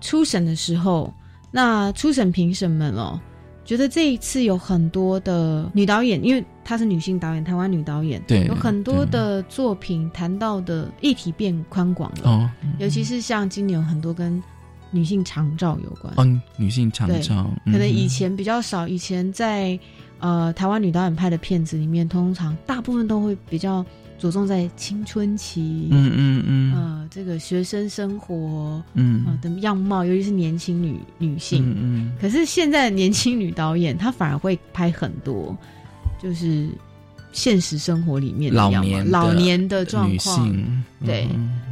[0.00, 1.14] 初审的时候，
[1.52, 3.20] 那初审评审们哦。
[3.64, 12.30] 觉得这一次有很多的女导演，因为她是女性导演，台湾女导演，对，有很多的作品谈到的议题变宽广了。
[12.30, 14.42] 哦，尤其是像今年有很多跟
[14.90, 16.12] 女性长照有关。
[16.16, 18.86] 哦，女性长照，可能以前比较少。
[18.86, 19.78] 以前在
[20.18, 23.84] 呃台湾女导演拍的片子里面，通常大部分都会比较。
[24.18, 32.12] 着重在青春期，嗯嗯嗯，呃，这个学生生活，嗯啊的样貌，尤其是年轻女女性，嗯嗯。
[32.20, 35.58] 可是现在的年轻女导演，她反而会拍很多，
[36.22, 36.68] 就是
[37.32, 41.28] 现实生活里面老年老年的状况，对，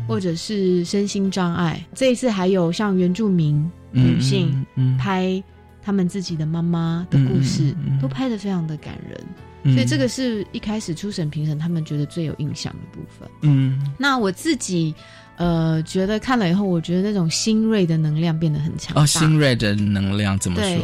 [0.08, 1.84] 或者是身心障碍。
[1.94, 4.66] 这一次还有像原住民女性
[4.98, 5.42] 拍
[5.82, 9.74] 他们自己的妈妈的故事，都拍的非常的感人。
[9.74, 13.28] 所以这个是一开始初审评审他们觉得最有印象的部分。
[13.42, 14.94] 嗯，那我自己
[15.36, 18.96] 呃觉得看了以后，我觉得那种新锐的能量变得很强。
[18.96, 20.78] 哦，新锐的能量怎么说？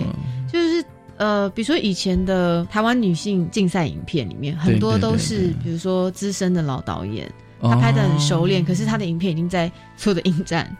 [0.52, 0.84] 就是
[1.16, 10.70] 呃，比如说以前的台湾女性竞赛影片里面，很多都是比如说资深的老导演，他拍的很熟练，可是他的影片已经在所有的影展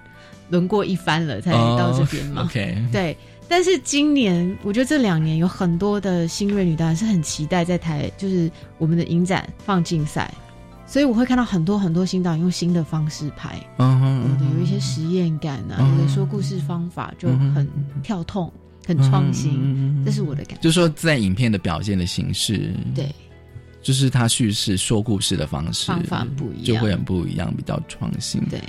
[0.51, 2.43] 轮过一番了，才到这边嘛。
[2.43, 3.17] OK，对。
[3.49, 10.29] 但是今年，我觉得这两年有很多的新锐女导演是很期待在台，就是我们的影展放竞赛，
[10.85, 17.69] 所以我会看到很多很多新导演用新的方式拍，嗯有的有一些实验感啊，有的说故事方法就很
[18.03, 18.53] 跳痛、
[18.87, 20.63] 很创新，这是我的感觉。
[20.63, 23.13] 就说在影片的表现的形式，对，
[23.83, 28.61] 就是他叙事说故事的方式方法不一样，就会很不一样，比较创新，对。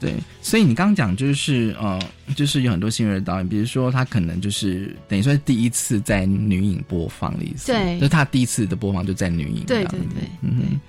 [0.00, 2.00] 对，所以你刚刚讲就是呃，
[2.34, 10.80] 就是有很多新人导演，比如说他可能就是等于说第一次在女影播放的意思，对，就是他第一次的播放就在女影，对对对，嗯。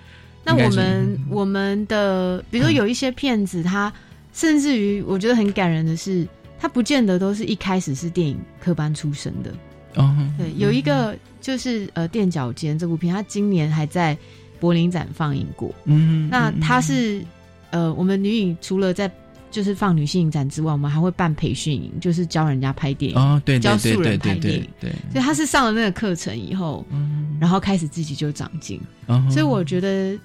[0.45, 3.91] 那我们我们的比如说有一些片子，他
[4.31, 6.25] 甚至于我觉得很感人的是，
[6.61, 9.51] 他不见得都是一开始是电影科班出身的，
[9.95, 14.15] 哦，对，有一个就是呃垫脚尖这部片，他今年还在
[14.59, 17.25] 柏林展放映过，嗯，那他是。
[17.73, 19.09] 呃，我们女影除了在
[19.49, 24.91] 就是放女性影展之外，我们还会办培训营，就是教人家拍电影，哦，对，教素人拍电影，对。
[25.09, 28.77] 所以他是上了那个课程以后，嗯，然后开始自己就长进，
[29.29, 30.19] 所以我觉得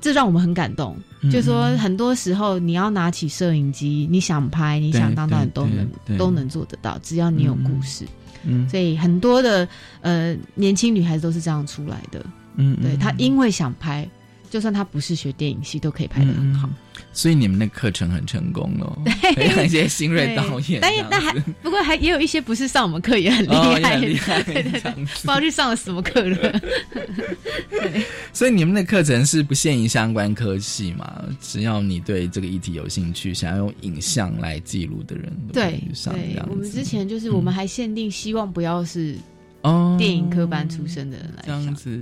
[0.00, 0.96] 这让我们很感动。
[1.30, 8.06] 就说很多时候你要拿起摄影机，你想拍，你想当导演都能都能做得到，只要你有故事。
[8.44, 9.68] 嗯，所以很多的
[10.00, 12.24] 呃年轻女孩子都是这样出来的。
[12.56, 14.08] 嗯，对她因为想拍。
[14.48, 16.68] 就算她不是学电影系，都可以拍的很好。
[17.12, 18.96] 所以你们的课程很成功哦，
[19.34, 20.80] 培养一些新锐导演。
[20.80, 21.32] 但但还
[21.62, 23.50] 不过还也有一些不是上我们课也很厉
[23.82, 26.60] 害，厉害， 对对对，不知道去上了什么课了。
[27.70, 31.24] 对， 所以你们的课程是不限于相关科系嘛？
[31.40, 36.42] 只要你对这个议题有兴趣，想要用影像来记录的人，对对。
[36.48, 39.16] 我们之前就是我们还限定，希望不要是
[39.62, 42.00] 哦电影科班出身的人来这样子。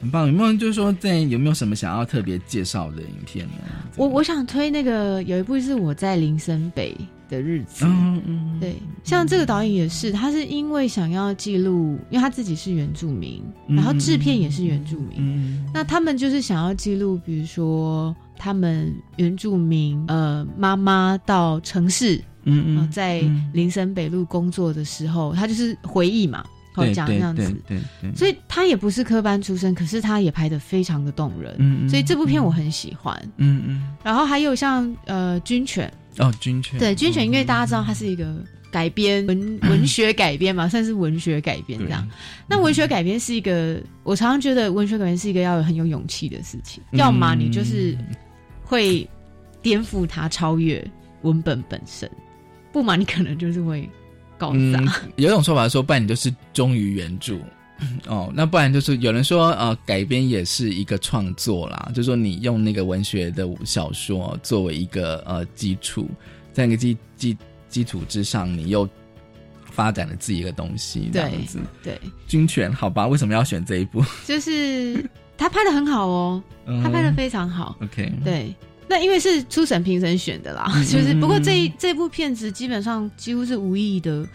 [0.00, 3.54] 很棒，有没有就是说在有没有什么想要特别介绍的影片呢？
[3.96, 6.94] 我我想推那个有一部是我在林森北
[7.28, 26.44] 的日子，嗯嗯，对，像这个导演也是，他是因为想要记录，因为他自己是原住民，然后制片也是原住民，那他们就是想要记录，比如说他们原住民呃妈妈到城市，嗯嗯，在林森北路工作的时候，他就是回忆嘛。
[26.92, 33.94] 讲这样子，对对，所以他也不是科班出身，可是他也拍的非常的动人，嗯所以这部片我很喜欢，嗯嗯。
[34.02, 35.92] 然后还有像呃军犬。
[36.18, 42.08] 哦军犬，对军犬，因为大家知道它是一个改编文文学改编嘛，算是文学改编这样。
[42.48, 47.94] 那文学改编是一个，我常常觉得文学改编是一个要有很有勇气的事情，要么你就是
[48.64, 49.06] 会
[49.60, 50.82] 颠覆它，超越
[51.20, 52.10] 文本本身，
[52.72, 53.86] 不嘛你可能就是会。
[54.40, 57.36] 嗯，有一种说法说，不然你就是忠于原著
[58.08, 66.08] 哦，那不然就是有人说，呃，改编也是一个创作啦，就说你用那个文学的小说作为一个呃基础，
[66.52, 67.36] 在那个基基
[67.68, 68.88] 基础之上，你又
[69.70, 71.60] 发展了自己一个东西，这样子。
[71.82, 74.02] 对，军犬，好吧，为什么要选这一部？
[74.26, 75.04] 就是
[75.36, 76.42] 他拍的很好哦，
[76.82, 77.76] 他拍的非常好。
[77.82, 78.54] OK，对。
[78.88, 84.26] 那因为是初审评审选的啦， 就是不过这这部片子基本上几乎是无意的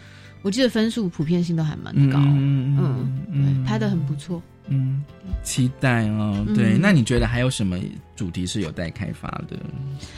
[0.42, 5.04] 我记得分数普遍性都还蛮高，嗯，对，拍的很不错，嗯，
[5.44, 6.44] 期待哦。
[6.56, 7.78] 对，那你觉得还有什么
[8.16, 9.56] 主题是有待开发的？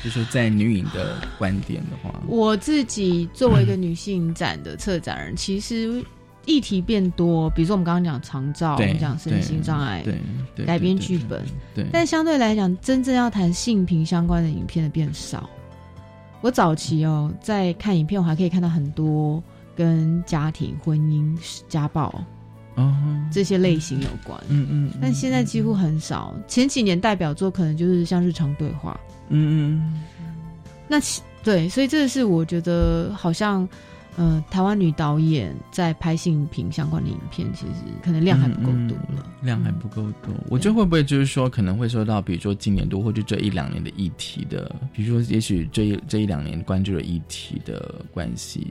[0.01, 6.01] 就是在女影的观点的话，我自己作为一个女性展的策展人，其实
[6.45, 11.41] 议题变多，比如说我们刚刚讲长照，我们讲身心障碍，对，改编剧本，
[11.73, 15.49] 对，但相对来讲，真正要谈性平相关的影片的变少。
[16.41, 19.41] 我早期哦，在看影片，我还可以看到很多
[19.75, 21.33] 跟家庭、婚姻、
[21.69, 22.21] 家暴，
[23.31, 24.37] 这些类型有关。
[24.49, 26.33] 嗯嗯，但现在几乎很少。
[26.45, 28.99] 前几年代表作可能就是像日常对话。
[29.29, 30.03] 嗯嗯，
[30.89, 30.97] 那
[31.41, 33.65] 对，所以这是我觉得好像。
[34.15, 37.71] 呃，台湾女导演在拍性平相关的影片，其实
[38.03, 40.31] 可能量还不够多了，量还不够多。
[40.49, 48.67] 我觉得会不会就是说，可能会受到，比如说今年度或者这一两年的议题的，比如说也许这一这一两年关注的议题的关系，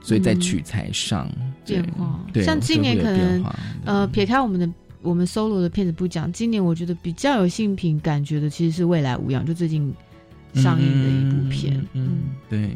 [0.00, 1.30] 所以在取材上
[1.66, 2.18] 变化。
[2.32, 3.44] 对，像今年可能
[3.84, 4.68] 呃，撇开我们的
[5.02, 9.94] 我们 solo 的片子不讲，今年我觉得比较有性品感觉的，其实是未来无恙，就最近。
[10.54, 12.70] 上映的一部片，嗯，对，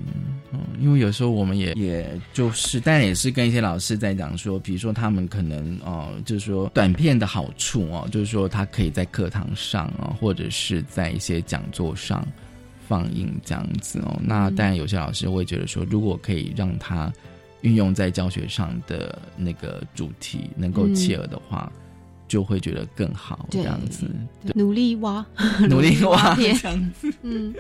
[0.53, 12.27] 嗯，因为有时候我们也也就是，但也是跟一些老师在讲说，比如说他们可能哦，就是说短片的好处哦，就是说他可以在课堂上啊，或者是在一些讲座上
[12.87, 14.19] 放映这样子哦。
[14.23, 17.13] 那当然有些老师会觉得说，如果可以让他
[17.61, 21.73] 运用在教学上的那个主题能够切合的话。
[22.29, 24.07] 就会觉得更好，这样子，
[24.55, 25.25] 努力挖，
[25.69, 27.11] 努力挖， 这样子。
[27.23, 27.55] 嗯，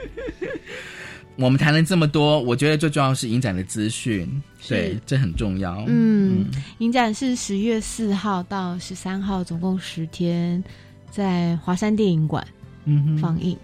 [1.36, 4.28] 我们谈了这么多，我觉得最重要是影展的资讯，
[4.68, 5.82] 对，这很重要。
[5.88, 6.44] 嗯，
[6.78, 10.62] 影展是十月四号到十三号，总共十天，
[11.10, 12.46] 在华山电影馆
[12.84, 13.56] 嗯放映。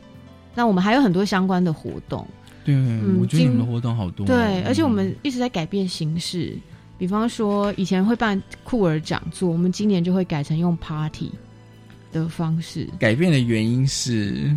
[0.55, 2.27] 那我们还有很多相关的活动，
[2.65, 2.75] 对，
[3.21, 6.57] 我觉得你们的活动好多，对，而且我们一直在改变形式。
[6.97, 11.31] 比方说，以前会办酷儿讲座，我们今年就会改成用 party
[12.13, 12.89] 的方式。
[12.99, 14.57] 改变的原因是，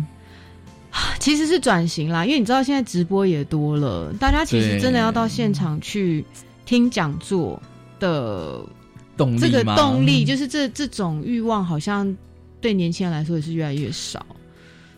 [1.18, 2.24] 其实是转型啦。
[2.24, 6.24] 因为你知道，现在直播也多了，大家其实真的要到现场去
[6.64, 7.60] 听讲座
[7.98, 8.64] 的
[9.16, 12.16] 动力，这个动力就是这这种欲望，好像
[12.60, 14.24] 对年轻人来说也是越来越少。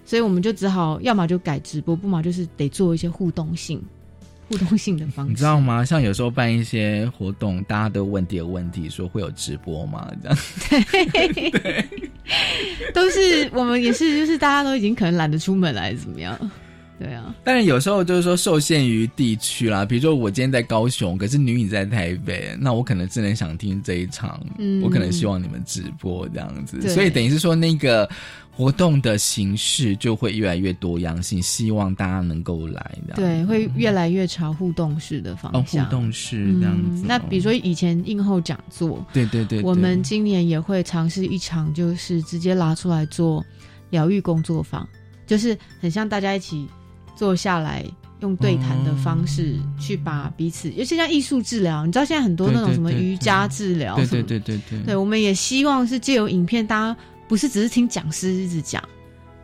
[0.04, 3.80] 所以我们就只好，要么就改直播，不嘛就是得做一些互动性。
[4.50, 5.84] 互动性的方式，你知道吗？
[5.84, 10.10] 像有时候办一些活动，大家都问第二个问题，说会有直播吗？
[10.20, 10.36] 这样，
[11.52, 11.84] 对，
[12.92, 16.36] 都是我们也是，就是大家都已经可能懒得出门了，还是，怎么样？
[16.98, 17.32] 对啊。
[17.44, 24.44] 但是有时候就是说受限于地区啦，比如说我今天在高雄，可是女影在台北，那我可能真的想听这一场，
[24.82, 28.10] 我可能希望你们直播这样子，所以等于是说那个。
[28.60, 32.98] 活动的形式就会越来越多样性，希望大家能够来。
[33.14, 35.86] 对，会越来越朝互动式的方向。
[35.86, 37.02] 互动式这样子。
[37.06, 43.42] 那比如说以前映后讲座，对对对，我们今年也会尝试一场，就是直接拉出来做
[43.88, 44.86] 疗愈工作坊，
[45.26, 46.68] 就是很像大家一起
[47.16, 47.82] 坐下来，
[48.20, 54.78] 用对谈的方式去把彼此，尤其像艺术治疗，你知道现在很多那种什么瑜伽治疗，对对对对对。
[54.80, 57.00] 对，我们也希望是借由影片，大家。
[57.30, 58.82] 不是只是听讲师一直讲，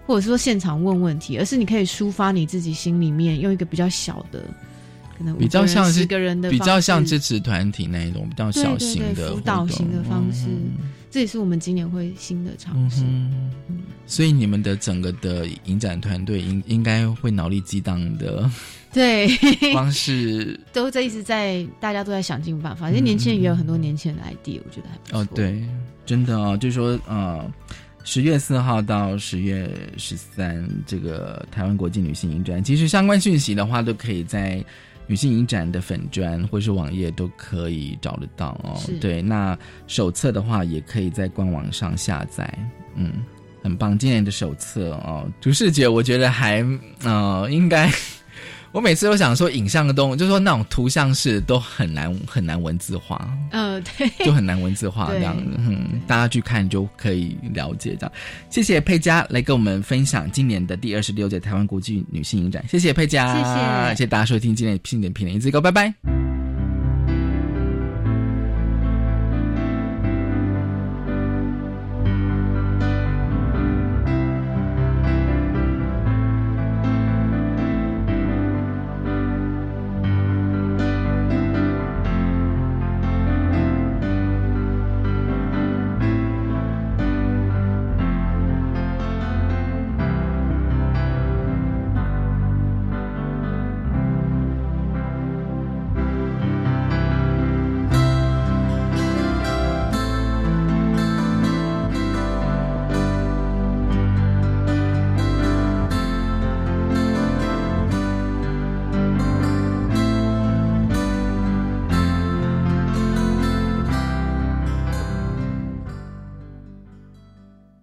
[0.09, 4.43] 或者是说现场问问题，而是你可以抒发你自己心里面，用一个比较小的，
[5.17, 10.49] 可能比较像是个人的，比较像支持团体那一种比较小型的辅导型的方式。
[11.17, 13.03] 这也是我们今年会新的尝试。
[14.05, 18.51] 所以你们的整个的影展团队应应该会脑力激荡的，
[18.93, 19.27] 对，
[19.73, 22.91] 方式 都在一直在大家都在想尽办法。
[22.91, 25.21] 因为年轻人也有很多年轻人的 idea，我觉得还不错。
[25.21, 25.67] 哦，对。
[26.05, 27.51] 真的哦，就是说，呃，
[28.05, 34.63] 十月四号到十月十三，这个台湾国际女性影展，其实相关讯息的话，都可以在
[35.07, 38.81] 女性影展的粉砖或是网页都可以找得到哦。
[39.01, 42.53] 对，那手册的话，也可以在官网上下载。
[42.97, 43.13] 嗯，
[43.63, 46.65] 很棒，今年的手册哦，主视觉我觉得还，
[47.05, 47.91] 呃，应该。
[48.77, 55.57] 我每次都想说，影像的东西，就是说那种图像式都很难很难文字化，呃，对，就很难文字化这样子。
[55.57, 58.13] 嗯，大家去看就可以了解这样。
[58.51, 66.36] 谢谢佩佳来跟我们分享今年的第二十六届台湾国际女性影展，谢谢佩佳，谢谢，谢谢大家收听今天的评点评点，一字哥，拜拜。